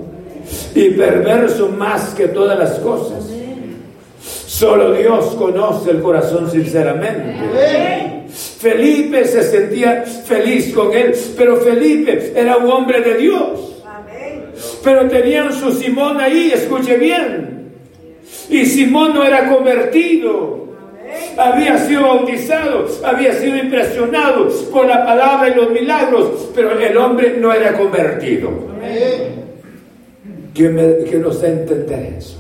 y 0.74 0.90
perverso 0.90 1.70
más 1.70 2.16
que 2.16 2.30
todas 2.30 2.58
las 2.58 2.80
cosas. 2.80 3.24
Solo 4.24 4.94
Dios 4.94 5.36
conoce 5.36 5.92
el 5.92 6.02
corazón 6.02 6.50
sinceramente. 6.50 7.36
Felipe 8.60 9.26
se 9.26 9.44
sentía 9.44 10.06
feliz 10.26 10.74
con 10.74 10.92
él, 10.92 11.14
pero 11.38 11.58
Felipe 11.58 12.34
era 12.36 12.58
un 12.58 12.72
hombre 12.72 13.02
de 13.02 13.14
Dios. 13.16 13.76
Pero 14.84 15.08
tenían 15.08 15.54
su 15.54 15.72
Simón 15.72 16.20
ahí, 16.20 16.52
escuche 16.52 16.98
bien. 16.98 17.74
Y 18.50 18.66
Simón 18.66 19.14
no 19.14 19.24
era 19.24 19.48
convertido. 19.54 20.60
Había 21.38 21.78
sido 21.78 22.02
bautizado, 22.02 22.88
había 23.04 23.34
sido 23.34 23.58
impresionado 23.58 24.50
por 24.72 24.86
la 24.86 25.06
palabra 25.06 25.50
y 25.50 25.56
los 25.56 25.72
milagros, 25.72 26.50
pero 26.54 26.78
el 26.78 26.98
hombre 26.98 27.38
no 27.38 27.54
era 27.54 27.78
convertido. 27.78 28.50
¿Quién, 30.54 30.76
me, 30.76 30.84
nos 31.20 31.44
entender 31.44 32.16
eso? 32.18 32.38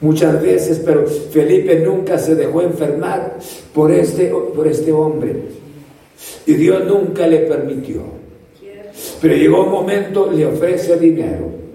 Muchas 0.00 0.40
veces, 0.42 0.82
pero 0.84 1.06
Felipe 1.06 1.80
nunca 1.80 2.18
se 2.18 2.34
dejó 2.34 2.62
enfermar 2.62 3.38
por 3.74 3.90
este, 3.90 4.26
por 4.26 4.66
este 4.66 4.92
hombre. 4.92 5.34
Y 6.46 6.54
Dios 6.54 6.84
nunca 6.84 7.26
le 7.26 7.38
permitió. 7.38 8.02
Pero 9.20 9.34
llegó 9.34 9.64
un 9.64 9.70
momento, 9.70 10.30
le 10.30 10.46
ofrece 10.46 10.98
dinero. 10.98 11.65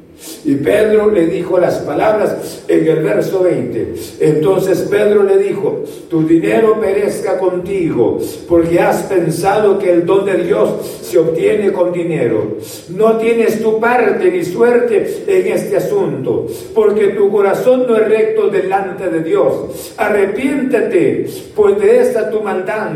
Y 0.44 0.56
Pedro 0.56 1.12
le 1.12 1.28
dijo 1.28 1.60
las 1.60 1.78
palabras 1.80 2.64
en 2.68 2.88
el 2.88 3.04
verso 3.04 3.44
20. 3.44 3.94
Entonces 4.20 4.88
Pedro 4.90 5.24
le 5.24 5.38
dijo, 5.38 5.84
tu 6.10 6.24
dinero 6.28 6.80
perezca 6.80 7.38
contigo, 7.38 8.20
porque 8.48 8.80
has 8.80 9.04
pensado 9.04 9.78
que 9.78 9.92
el 9.92 10.06
don 10.06 10.26
de 10.26 10.44
Dios 10.44 10.70
se 11.02 11.20
obtiene 11.20 11.72
con 11.72 11.92
dinero. 11.92 12.58
No 12.90 13.18
tienes 13.18 13.62
tu 13.62 13.80
parte 13.80 14.32
ni 14.32 14.44
suerte 14.44 15.24
en 15.28 15.48
este 15.48 15.78
asunto, 15.78 16.48
porque 16.74 17.10
tu 17.10 17.30
corazón 17.32 17.86
no 17.88 17.96
es 17.96 18.08
recto 18.08 18.50
delante 18.50 19.10
de 19.10 19.22
Dios. 19.22 19.94
Arrepiéntete, 19.98 21.28
pues 21.56 21.80
de 21.80 22.02
esta 22.02 22.30
tu 22.30 22.42
maldad, 22.42 22.92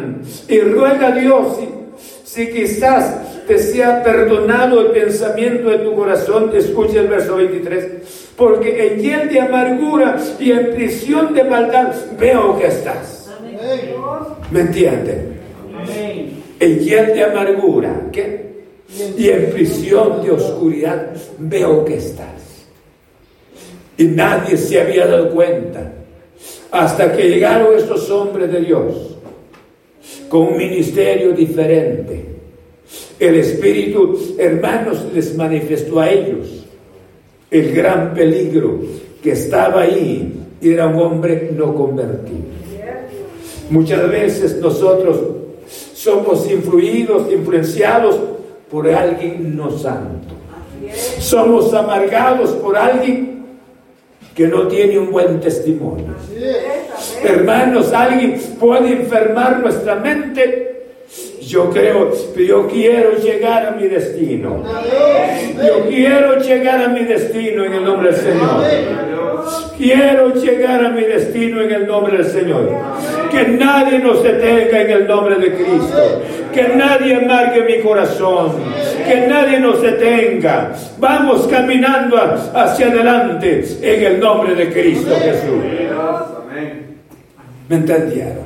y 0.48 0.60
ruega 0.60 1.08
a 1.08 1.12
Dios 1.12 1.58
si 2.24 2.50
quizás 2.50 3.35
te 3.48 3.58
sea 3.60 4.04
perdonado 4.04 4.82
el 4.82 4.88
pensamiento 4.88 5.70
de 5.70 5.80
tu 5.80 5.96
corazón, 5.96 6.52
escucha 6.54 7.00
el 7.00 7.08
verso 7.08 7.38
23, 7.38 8.34
porque 8.36 8.88
en 8.88 9.00
hiel 9.00 9.30
de 9.30 9.40
amargura 9.40 10.18
y 10.40 10.52
en 10.52 10.72
prisión 10.72 11.34
de 11.34 11.44
maldad 11.44 11.94
veo 12.20 12.58
que 12.58 12.68
estás. 12.68 13.32
¿Me 14.52 14.62
entienden? 14.62 15.40
En 16.60 16.80
hiel 16.80 17.14
de 17.14 17.24
amargura, 17.24 18.08
¿qué? 18.12 18.46
Y 19.18 19.30
en 19.30 19.50
prisión 19.52 20.24
de 20.24 20.32
oscuridad 20.32 21.12
veo 21.38 21.86
que 21.86 21.96
estás. 21.96 22.66
Y 23.98 24.06
nadie 24.06 24.58
se 24.58 24.82
había 24.82 25.08
dado 25.08 25.32
cuenta 25.32 25.94
hasta 26.72 27.16
que 27.16 27.30
llegaron 27.30 27.76
estos 27.78 28.10
hombres 28.10 28.52
de 28.52 28.62
Dios 28.62 29.18
con 30.30 30.42
un 30.42 30.58
ministerio 30.58 31.32
diferente 31.32 32.35
el 33.20 33.36
Espíritu, 33.36 34.36
hermanos, 34.38 35.06
les 35.14 35.36
manifestó 35.36 36.00
a 36.00 36.10
ellos 36.10 36.66
el 37.50 37.74
gran 37.74 38.14
peligro 38.14 38.80
que 39.22 39.32
estaba 39.32 39.82
ahí 39.82 40.34
era 40.62 40.88
un 40.88 41.00
hombre 41.00 41.52
no 41.56 41.74
convertido. 41.74 42.56
Muchas 43.70 44.10
veces 44.10 44.58
nosotros 44.58 45.20
somos 45.94 46.50
influidos, 46.50 47.32
influenciados 47.32 48.20
por 48.70 48.88
alguien 48.90 49.56
no 49.56 49.72
santo. 49.72 50.34
Somos 51.20 51.74
amargados 51.74 52.52
por 52.52 52.78
alguien 52.78 53.46
que 54.36 54.48
no 54.48 54.68
tiene 54.68 55.00
un 55.00 55.12
buen 55.12 55.40
testimonio. 55.40 56.14
Hermanos, 57.24 57.94
alguien 57.94 58.40
puede 58.60 58.92
enfermar 58.92 59.62
nuestra 59.62 59.96
mente 59.96 60.65
yo 61.48 61.70
creo, 61.70 62.12
yo 62.36 62.68
quiero 62.68 63.18
llegar 63.18 63.68
a 63.68 63.72
mi 63.72 63.88
destino. 63.88 64.64
Yo 65.56 65.86
quiero 65.88 66.40
llegar 66.40 66.84
a 66.84 66.88
mi 66.90 67.04
destino 67.04 67.66
en 67.66 67.74
el 67.74 67.84
nombre 67.84 68.12
del 68.12 68.22
Señor. 68.22 68.64
Quiero 69.78 70.34
llegar 70.34 70.86
a 70.86 70.90
mi 70.90 71.02
destino 71.04 71.62
en 71.62 71.72
el 71.72 71.88
nombre 71.88 72.18
del 72.18 72.26
Señor. 72.26 72.70
Que 73.30 73.48
nadie 73.48 74.00
nos 74.00 74.24
detenga 74.24 74.82
en 74.82 74.90
el 74.90 75.08
nombre 75.08 75.36
de 75.36 75.54
Cristo. 75.54 76.22
Que 76.54 76.70
nadie 76.70 77.20
marque 77.20 77.62
mi 77.62 77.84
corazón. 77.84 78.54
Que 79.06 79.28
nadie 79.28 79.60
nos 79.60 79.82
detenga. 79.82 80.72
Vamos 80.98 81.48
caminando 81.48 82.18
hacia 82.54 82.88
adelante 82.88 83.64
en 83.82 84.04
el 84.04 84.20
nombre 84.20 84.56
de 84.56 84.72
Cristo 84.72 85.16
Jesús. 85.22 85.64
¿Me 87.68 87.76
entendieron? 87.76 88.46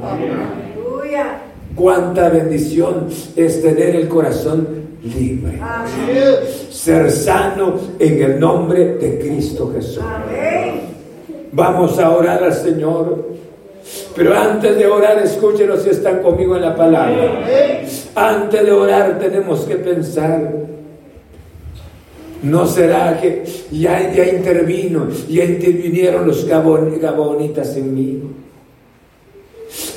Cuánta 1.79 2.27
bendición 2.27 3.07
es 3.37 3.61
tener 3.61 3.95
el 3.95 4.09
corazón 4.09 4.67
libre. 5.01 5.61
Ser 6.69 7.09
sano 7.09 7.75
en 7.97 8.21
el 8.21 8.37
nombre 8.37 8.95
de 8.95 9.17
Cristo 9.17 9.71
Jesús. 9.73 10.03
Vamos 11.53 11.97
a 11.97 12.11
orar 12.11 12.43
al 12.43 12.53
Señor. 12.53 13.29
Pero 14.13 14.37
antes 14.37 14.75
de 14.75 14.87
orar, 14.87 15.19
escúchenos 15.19 15.81
si 15.81 15.91
están 15.91 16.21
conmigo 16.21 16.57
en 16.57 16.63
la 16.63 16.75
palabra. 16.75 17.45
Antes 18.13 18.65
de 18.65 18.71
orar 18.73 19.17
tenemos 19.17 19.61
que 19.61 19.75
pensar. 19.75 20.51
¿No 22.43 22.67
será 22.67 23.19
que 23.21 23.43
ya, 23.71 24.11
ya 24.13 24.25
intervino, 24.25 25.07
ya 25.29 25.45
intervinieron 25.45 26.27
los 26.27 26.45
gabonitas 26.45 27.75
en 27.77 27.93
mí? 27.93 28.21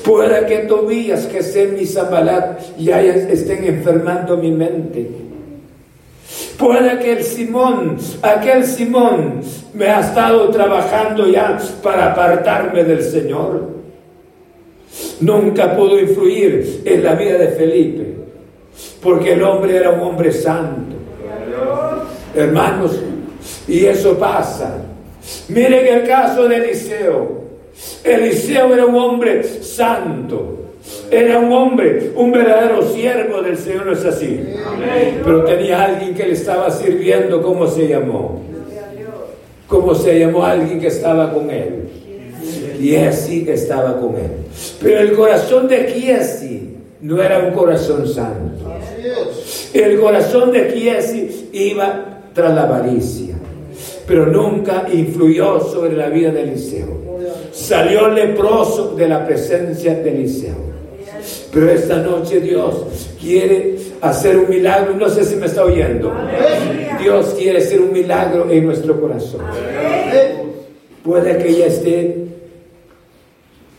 Pueda 0.03 0.45
que 0.45 0.59
Tobías, 0.59 1.25
que 1.25 1.39
en 1.61 1.75
mi 1.75 1.85
Zambalat, 1.85 2.77
ya 2.77 3.01
estén 3.01 3.63
enfermando 3.63 4.37
mi 4.37 4.51
mente. 4.51 5.09
Pueda 6.57 6.99
que 6.99 7.13
el 7.13 7.23
Simón, 7.23 7.97
aquel 8.21 8.65
Simón, 8.65 9.41
me 9.73 9.85
ha 9.85 10.01
estado 10.01 10.49
trabajando 10.49 11.27
ya 11.27 11.57
para 11.81 12.11
apartarme 12.11 12.83
del 12.83 13.01
Señor. 13.01 13.69
Nunca 15.19 15.75
pudo 15.75 15.99
influir 15.99 16.81
en 16.85 17.03
la 17.03 17.15
vida 17.15 17.37
de 17.37 17.47
Felipe, 17.49 18.13
porque 19.01 19.33
el 19.33 19.43
hombre 19.43 19.77
era 19.77 19.91
un 19.91 20.01
hombre 20.01 20.31
santo. 20.31 20.95
Hermanos, 22.35 22.99
y 23.67 23.85
eso 23.85 24.17
pasa. 24.17 24.77
Miren 25.49 25.87
el 25.87 26.07
caso 26.07 26.47
de 26.47 26.57
Eliseo. 26.57 27.42
Eliseo 28.03 28.73
era 28.73 28.85
un 28.85 28.95
hombre 28.95 29.43
santo. 29.43 30.59
Era 31.09 31.39
un 31.39 31.51
hombre, 31.51 32.11
un 32.15 32.31
verdadero 32.31 32.81
siervo 32.91 33.41
del 33.41 33.57
Señor, 33.57 33.85
¿no 33.85 33.93
es 33.93 34.03
así? 34.03 34.43
Pero 35.23 35.43
tenía 35.45 35.83
alguien 35.83 36.13
que 36.13 36.25
le 36.25 36.33
estaba 36.33 36.69
sirviendo, 36.69 37.41
¿cómo 37.41 37.67
se 37.67 37.87
llamó? 37.87 38.41
¿Cómo 39.67 39.95
se 39.95 40.19
llamó 40.19 40.43
alguien 40.43 40.79
que 40.79 40.87
estaba 40.87 41.33
con 41.33 41.49
él? 41.49 41.89
Kiesi 42.77 43.45
estaba 43.47 43.99
con 43.99 44.15
él. 44.15 44.31
Pero 44.81 44.99
el 44.99 45.13
corazón 45.13 45.67
de 45.67 45.85
Kiesi 45.85 46.75
no 47.01 47.21
era 47.21 47.39
un 47.39 47.53
corazón 47.53 48.07
santo. 48.07 48.71
El 49.73 49.99
corazón 49.99 50.51
de 50.51 50.69
Giesi 50.71 51.49
iba 51.53 52.19
tras 52.33 52.53
la 52.53 52.63
avaricia, 52.63 53.35
pero 54.07 54.25
nunca 54.25 54.85
influyó 54.91 55.59
sobre 55.59 55.95
la 55.95 56.09
vida 56.09 56.31
de 56.31 56.43
Eliseo. 56.43 56.87
Salió 57.51 58.09
leproso 58.09 58.95
de 58.95 59.07
la 59.07 59.25
presencia 59.25 59.95
de 59.95 60.09
Eliseo. 60.09 60.73
Pero 61.53 61.69
esta 61.69 61.97
noche 61.97 62.41
Dios 62.41 62.85
quiere 63.21 63.77
hacer 64.01 64.37
un 64.37 64.49
milagro. 64.49 64.95
No 64.95 65.07
sé 65.09 65.23
si 65.23 65.35
me 65.35 65.45
está 65.45 65.63
oyendo. 65.63 66.11
Dios 67.01 67.35
quiere 67.37 67.59
hacer 67.59 67.79
un 67.81 67.93
milagro 67.93 68.49
en 68.49 68.65
nuestro 68.65 68.99
corazón. 68.99 69.41
Puede 71.03 71.37
que 71.37 71.53
ya 71.53 71.65
esté 71.65 72.25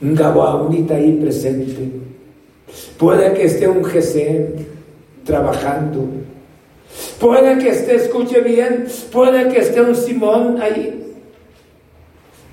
un 0.00 0.14
Gabaonita 0.14 0.94
ahí 0.94 1.12
presente. 1.20 1.90
Puede 2.98 3.32
que 3.34 3.44
esté 3.44 3.68
un 3.68 3.84
Gesén 3.84 4.66
trabajando. 5.24 6.06
Puede 7.24 7.56
que 7.56 7.70
esté, 7.70 7.94
escuche 7.94 8.42
bien, 8.42 8.84
puede 9.10 9.48
que 9.48 9.60
esté 9.60 9.80
un 9.80 9.96
Simón 9.96 10.60
ahí 10.60 11.14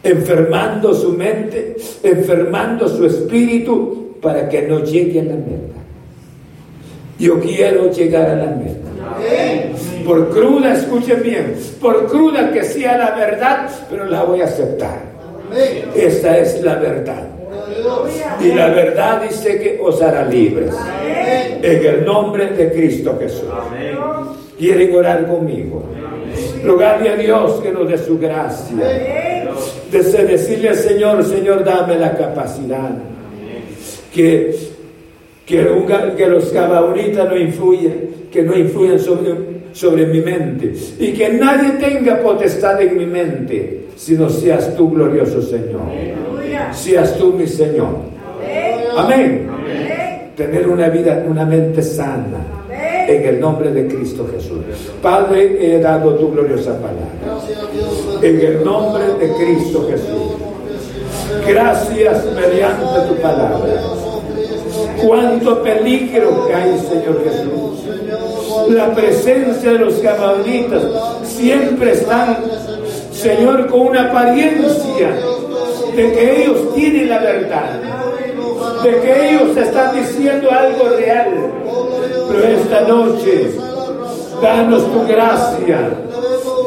enfermando 0.01 0.93
su 0.93 1.11
mente, 1.11 1.76
enfermando 2.01 2.88
su 2.88 3.05
espíritu 3.05 4.15
para 4.22 4.47
que 4.47 4.61
no 4.61 4.82
llegue 4.82 5.19
a 5.19 5.24
la 5.24 5.36
meta. 5.36 5.80
Yo 7.19 7.38
quiero 7.41 7.91
llegar 7.91 8.30
a 8.30 8.36
la 8.36 8.45
meta. 8.45 8.89
Por 10.05 10.30
cruda, 10.30 10.72
escuchen 10.72 11.22
bien, 11.22 11.55
por 11.82 12.07
cruda 12.07 12.49
que 12.53 12.63
sea 12.63 12.97
la 12.97 13.11
verdad, 13.11 13.69
pero 13.89 14.05
la 14.05 14.24
voy 14.24 14.39
a 14.39 14.45
aceptar. 14.45 15.01
Esta 15.93 16.38
es 16.38 16.61
la 16.61 16.76
verdad. 16.76 17.28
Y 18.39 18.53
la 18.53 18.69
verdad 18.69 19.24
dice 19.24 19.59
que 19.59 19.82
os 19.84 20.01
hará 20.01 20.26
libres. 20.26 20.74
En 21.61 21.86
el 21.86 22.05
nombre 22.05 22.51
de 22.51 22.72
Cristo 22.72 23.17
Jesús. 23.19 23.49
¿Quieren 24.62 24.95
orar 24.95 25.26
conmigo? 25.26 25.82
Rogarle 26.64 27.09
a 27.09 27.16
Dios 27.16 27.59
que 27.64 27.72
nos 27.72 27.89
dé 27.89 27.97
su 27.97 28.20
gracia. 28.20 28.78
Desde 29.91 30.24
decirle 30.24 30.70
al 30.70 30.76
Señor, 30.76 31.26
Señor, 31.26 31.64
dame 31.64 31.97
la 31.97 32.16
capacidad. 32.16 32.91
Que, 34.14 34.55
que, 35.47 35.68
que 36.16 36.28
los 36.28 36.45
cabaonitas 36.51 37.28
no 37.28 37.36
influyen, 37.36 38.28
que 38.32 38.43
no 38.43 38.55
influyan 38.55 38.99
sobre, 38.99 39.32
sobre 39.72 40.05
mi 40.05 40.22
mente. 40.22 40.74
Y 40.99 41.12
que 41.14 41.30
nadie 41.30 41.72
tenga 41.80 42.22
potestad 42.22 42.80
en 42.84 42.99
mi 42.99 43.07
mente, 43.07 43.86
sino 43.95 44.30
seas 44.30 44.76
tú, 44.76 44.91
glorioso 44.91 45.41
Señor. 45.41 45.82
Seas 46.72 47.18
tú, 47.18 47.34
mi 47.34 47.47
Señor. 47.47 47.95
Amén. 48.95 49.47
Tener 50.38 50.68
una 50.68 50.88
vida, 50.89 51.26
una 51.28 51.45
mente 51.45 51.82
sana 51.82 52.61
en 53.16 53.26
el 53.26 53.39
nombre 53.39 53.72
de 53.72 53.88
Cristo 53.88 54.28
Jesús. 54.32 54.59
Padre, 55.01 55.57
he 55.59 55.80
dado 55.80 56.16
tu 56.16 56.32
gloriosa 56.32 56.74
palabra. 56.80 57.41
En 58.22 58.39
el 58.39 58.64
nombre 58.64 59.03
de 59.20 59.34
Cristo 59.34 59.88
Jesús. 59.89 60.51
Gracias 61.47 62.26
mediante 62.36 63.01
tu 63.07 63.22
palabra. 63.22 63.82
Cuánto 65.05 65.64
peligro 65.64 66.47
que 66.47 66.53
hay, 66.53 66.80
Señor 66.80 67.24
Jesús. 67.24 67.72
La 68.70 68.93
presencia 68.93 69.72
de 69.72 69.80
los 69.80 69.95
cabalitas 69.95 70.84
siempre 71.24 71.93
están, 71.93 72.38
Señor, 73.12 73.68
con 73.68 73.88
una 73.88 74.09
apariencia 74.09 75.16
de 75.95 76.12
que 76.14 76.43
ellos 76.43 76.74
tienen 76.76 77.09
la 77.09 77.20
verdad, 77.20 77.80
de 78.84 78.99
que 79.01 79.30
ellos 79.30 79.57
están 79.57 79.95
diciendo 79.95 80.49
algo 80.51 80.89
real, 80.97 81.51
pero 82.32 82.47
esta 82.47 82.82
noche, 82.82 83.51
danos 84.41 84.84
tu 84.91 85.05
gracia 85.07 85.89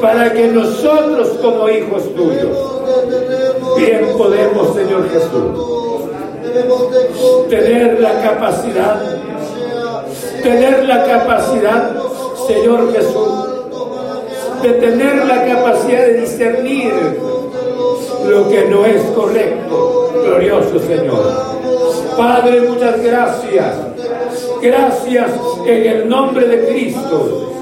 para 0.00 0.32
que 0.32 0.48
nosotros 0.48 1.28
como 1.40 1.68
hijos 1.68 2.14
tuyos, 2.14 2.56
bien 3.78 4.10
podemos, 4.18 4.74
Señor 4.74 5.08
Jesús, 5.10 6.08
tener 7.48 8.00
la 8.00 8.20
capacidad, 8.22 9.00
tener 10.42 10.84
la 10.84 11.04
capacidad, 11.04 11.92
Señor 12.46 12.92
Jesús, 12.92 13.32
de 14.62 14.70
tener 14.72 15.24
la 15.26 15.44
capacidad 15.46 16.00
de 16.00 16.20
discernir 16.20 16.92
lo 18.28 18.48
que 18.48 18.66
no 18.66 18.84
es 18.84 19.02
correcto, 19.14 20.10
glorioso 20.24 20.78
Señor. 20.80 21.54
Padre, 22.16 22.60
muchas 22.62 23.02
gracias 23.02 23.93
Gracias 24.64 25.30
en 25.66 25.86
el 25.86 26.08
nombre 26.08 26.46
de 26.48 26.66
Cristo. 26.66 27.52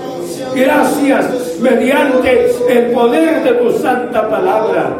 Gracias 0.55 1.59
mediante 1.61 2.55
el 2.69 2.93
poder 2.93 3.43
de 3.43 3.55
tu 3.55 3.77
santa 3.77 4.31
palabra. 4.31 4.99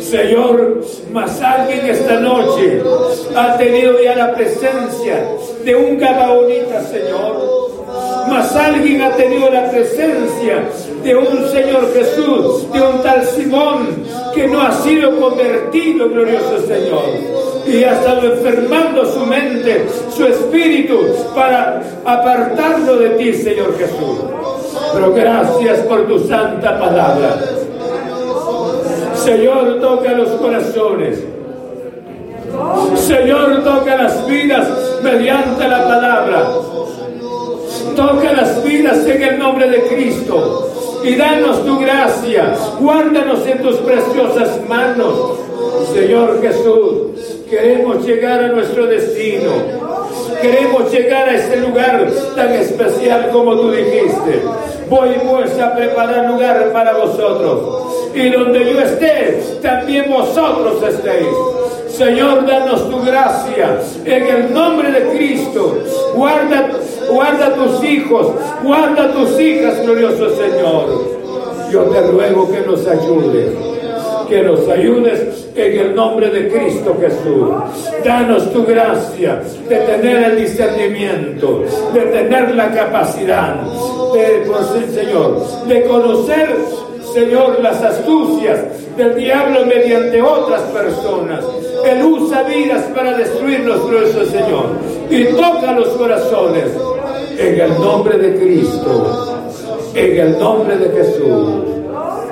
Señor, 0.00 0.82
más 1.12 1.38
alguien 1.42 1.84
esta 1.84 2.18
noche 2.20 2.82
ha 3.36 3.58
tenido 3.58 4.02
ya 4.02 4.16
la 4.16 4.34
presencia 4.34 5.22
de 5.66 5.76
un 5.76 5.98
Gabaonita, 5.98 6.82
Señor. 6.84 7.76
Más 8.30 8.56
alguien 8.56 9.02
ha 9.02 9.14
tenido 9.14 9.50
la 9.50 9.70
presencia 9.70 10.64
de 11.04 11.14
un 11.14 11.46
Señor 11.50 11.92
Jesús, 11.92 12.72
de 12.72 12.80
un 12.80 13.02
tal 13.02 13.22
Simón, 13.26 14.02
que 14.34 14.46
no 14.46 14.62
ha 14.62 14.72
sido 14.72 15.20
convertido, 15.20 16.08
glorioso 16.08 16.66
Señor 16.66 17.47
y 17.68 17.84
ha 17.84 17.92
estado 17.92 18.32
enfermando 18.32 19.04
su 19.04 19.20
mente, 19.26 19.86
su 20.14 20.24
espíritu, 20.24 20.98
para 21.34 21.82
apartarlo 22.04 22.96
de 22.96 23.10
ti, 23.10 23.34
Señor 23.34 23.76
Jesús. 23.78 24.18
Pero 24.94 25.12
gracias 25.12 25.80
por 25.80 26.06
tu 26.06 26.18
santa 26.20 26.78
palabra. 26.78 27.36
Señor, 29.14 29.80
toca 29.80 30.12
los 30.12 30.28
corazones. 30.30 31.22
Señor, 32.96 33.62
toca 33.62 33.96
las 33.96 34.26
vidas 34.26 34.68
mediante 35.02 35.68
la 35.68 35.84
palabra. 35.84 36.50
Toca 37.94 38.32
las 38.32 38.64
vidas 38.64 39.06
en 39.06 39.22
el 39.22 39.38
nombre 39.38 39.68
de 39.68 39.82
Cristo. 39.82 40.70
Y 41.04 41.14
danos 41.16 41.64
tu 41.64 41.78
gracia. 41.78 42.54
Guárdanos 42.80 43.46
en 43.46 43.62
tus 43.62 43.76
preciosas 43.76 44.60
manos. 44.68 45.38
Señor 45.92 46.40
Jesús, 46.40 47.07
Queremos 47.50 48.06
llegar 48.06 48.44
a 48.44 48.48
nuestro 48.48 48.86
destino. 48.86 49.50
Queremos 50.42 50.92
llegar 50.92 51.28
a 51.28 51.34
este 51.34 51.56
lugar 51.60 52.06
tan 52.36 52.52
especial 52.52 53.30
como 53.32 53.56
tú 53.56 53.70
dijiste. 53.70 54.42
Voy 54.90 55.10
pues 55.26 55.58
a 55.58 55.74
preparar 55.74 56.30
lugar 56.30 56.70
para 56.72 56.92
vosotros. 56.92 58.10
Y 58.14 58.28
donde 58.30 58.72
yo 58.72 58.80
esté, 58.80 59.42
también 59.62 60.10
vosotros 60.10 60.82
estéis. 60.82 61.28
Señor, 61.88 62.46
danos 62.46 62.88
tu 62.90 63.00
gracia. 63.02 63.80
En 64.04 64.26
el 64.26 64.52
nombre 64.52 64.92
de 64.92 65.16
Cristo, 65.16 65.78
guarda, 66.14 66.68
guarda 67.10 67.54
tus 67.54 67.82
hijos, 67.82 68.28
guarda 68.62 69.12
tus 69.12 69.40
hijas, 69.40 69.82
glorioso 69.82 70.36
Señor. 70.36 71.18
Yo 71.72 71.82
te 71.84 72.00
ruego 72.02 72.50
que 72.50 72.60
nos 72.60 72.86
ayudes, 72.86 73.52
que 74.28 74.42
nos 74.42 74.68
ayudes 74.68 75.48
en 75.54 75.80
el 75.80 75.94
nombre 75.94 76.28
de 76.30 76.48
Cristo 76.48 76.96
Jesús. 77.00 77.48
Danos 78.04 78.52
tu 78.52 78.64
gracia 78.64 79.40
de 79.68 79.76
tener 79.76 80.30
el 80.30 80.36
discernimiento, 80.36 81.64
de 81.94 82.00
tener 82.00 82.54
la 82.54 82.70
capacidad 82.70 83.56
de, 84.12 84.44
Señor, 84.92 85.66
de 85.66 85.82
conocer, 85.84 86.56
Señor, 87.12 87.60
las 87.60 87.82
astucias 87.82 88.60
del 88.96 89.16
diablo 89.16 89.64
mediante 89.66 90.20
otras 90.20 90.62
personas. 90.62 91.44
Él 91.84 92.04
usa 92.04 92.42
vidas 92.42 92.84
para 92.94 93.16
destruirnos, 93.16 93.84
nuestro 93.88 94.26
Señor. 94.26 94.66
Y 95.10 95.24
toca 95.24 95.72
los 95.72 95.88
corazones 95.88 96.66
en 97.38 97.60
el 97.60 97.74
nombre 97.74 98.18
de 98.18 98.38
Cristo, 98.38 99.38
en 99.94 100.18
el 100.18 100.38
nombre 100.38 100.76
de 100.76 100.88
Jesús. 100.90 101.48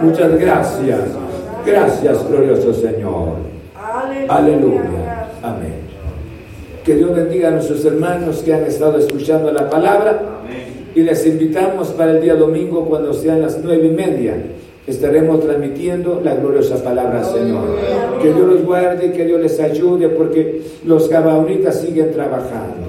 Muchas 0.03 0.39
gracias. 0.39 1.26
Gracias, 1.67 2.29
glorioso 2.29 2.73
Señor. 2.73 3.35
Aleluya. 4.29 5.29
Amén. 5.43 5.75
Que 6.85 6.95
Dios 6.95 7.15
bendiga 7.15 7.49
a 7.49 7.51
nuestros 7.51 7.85
hermanos 7.85 8.43
que 8.45 8.55
han 8.55 8.65
estado 8.65 8.99
escuchando 8.99 9.53
la 9.53 9.69
palabra. 9.69 10.21
Y 10.95 11.03
les 11.03 11.27
invitamos 11.27 11.89
para 11.89 12.13
el 12.13 12.23
día 12.23 12.37
domingo, 12.37 12.87
cuando 12.87 13.13
sean 13.13 13.43
las 13.43 13.59
nueve 13.63 13.89
y 13.89 13.91
media, 13.91 14.35
estaremos 14.87 15.43
transmitiendo 15.43 16.23
la 16.25 16.35
gloriosa 16.37 16.83
palabra 16.83 17.23
Señor. 17.25 17.77
Que 18.23 18.33
Dios 18.33 18.49
los 18.49 18.63
guarde, 18.65 19.13
que 19.13 19.25
Dios 19.25 19.41
les 19.41 19.61
ayude, 19.61 20.09
porque 20.09 20.63
los 20.85 21.09
gabaonitas 21.09 21.81
siguen 21.81 22.13
trabajando. 22.13 22.87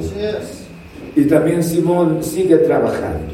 Y 1.15 1.23
también 1.23 1.63
Simón 1.63 2.19
sigue 2.23 2.57
trabajando. 2.57 3.33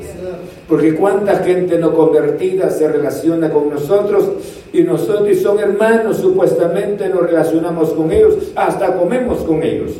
Porque 0.67 0.95
cuánta 0.95 1.35
gente 1.37 1.77
no 1.77 1.93
convertida 1.93 2.69
se 2.69 2.87
relaciona 2.87 3.51
con 3.51 3.69
nosotros 3.69 4.31
y 4.73 4.81
nosotros 4.81 5.29
y 5.29 5.35
son 5.35 5.59
hermanos, 5.59 6.17
supuestamente 6.17 7.07
nos 7.07 7.21
relacionamos 7.21 7.93
con 7.93 8.11
ellos, 8.11 8.51
hasta 8.55 8.97
comemos 8.97 9.43
con 9.43 9.61
ellos. 9.61 9.91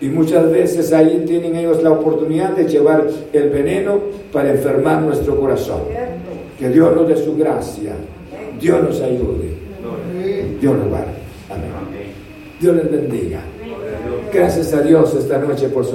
Y 0.00 0.08
muchas 0.08 0.50
veces 0.50 0.92
ahí 0.92 1.24
tienen 1.26 1.54
ellos 1.54 1.80
la 1.82 1.92
oportunidad 1.92 2.50
de 2.50 2.66
llevar 2.66 3.06
el 3.32 3.50
veneno 3.50 4.00
para 4.32 4.50
enfermar 4.50 5.02
nuestro 5.02 5.38
corazón. 5.38 5.82
Que 6.58 6.68
Dios 6.70 6.94
nos 6.96 7.06
dé 7.06 7.16
su 7.16 7.36
gracia. 7.36 7.92
Dios 8.60 8.82
nos 8.82 9.00
ayude. 9.00 9.54
Dios 10.60 10.74
nos 10.74 10.88
guarde. 10.88 11.12
Amén. 11.48 11.70
Dios 12.60 12.76
les 12.76 12.90
bendiga. 12.90 13.40
Gracias 14.32 14.72
a 14.74 14.80
Dios 14.80 15.14
esta 15.14 15.38
noche 15.38 15.68
por 15.68 15.84
su 15.84 15.88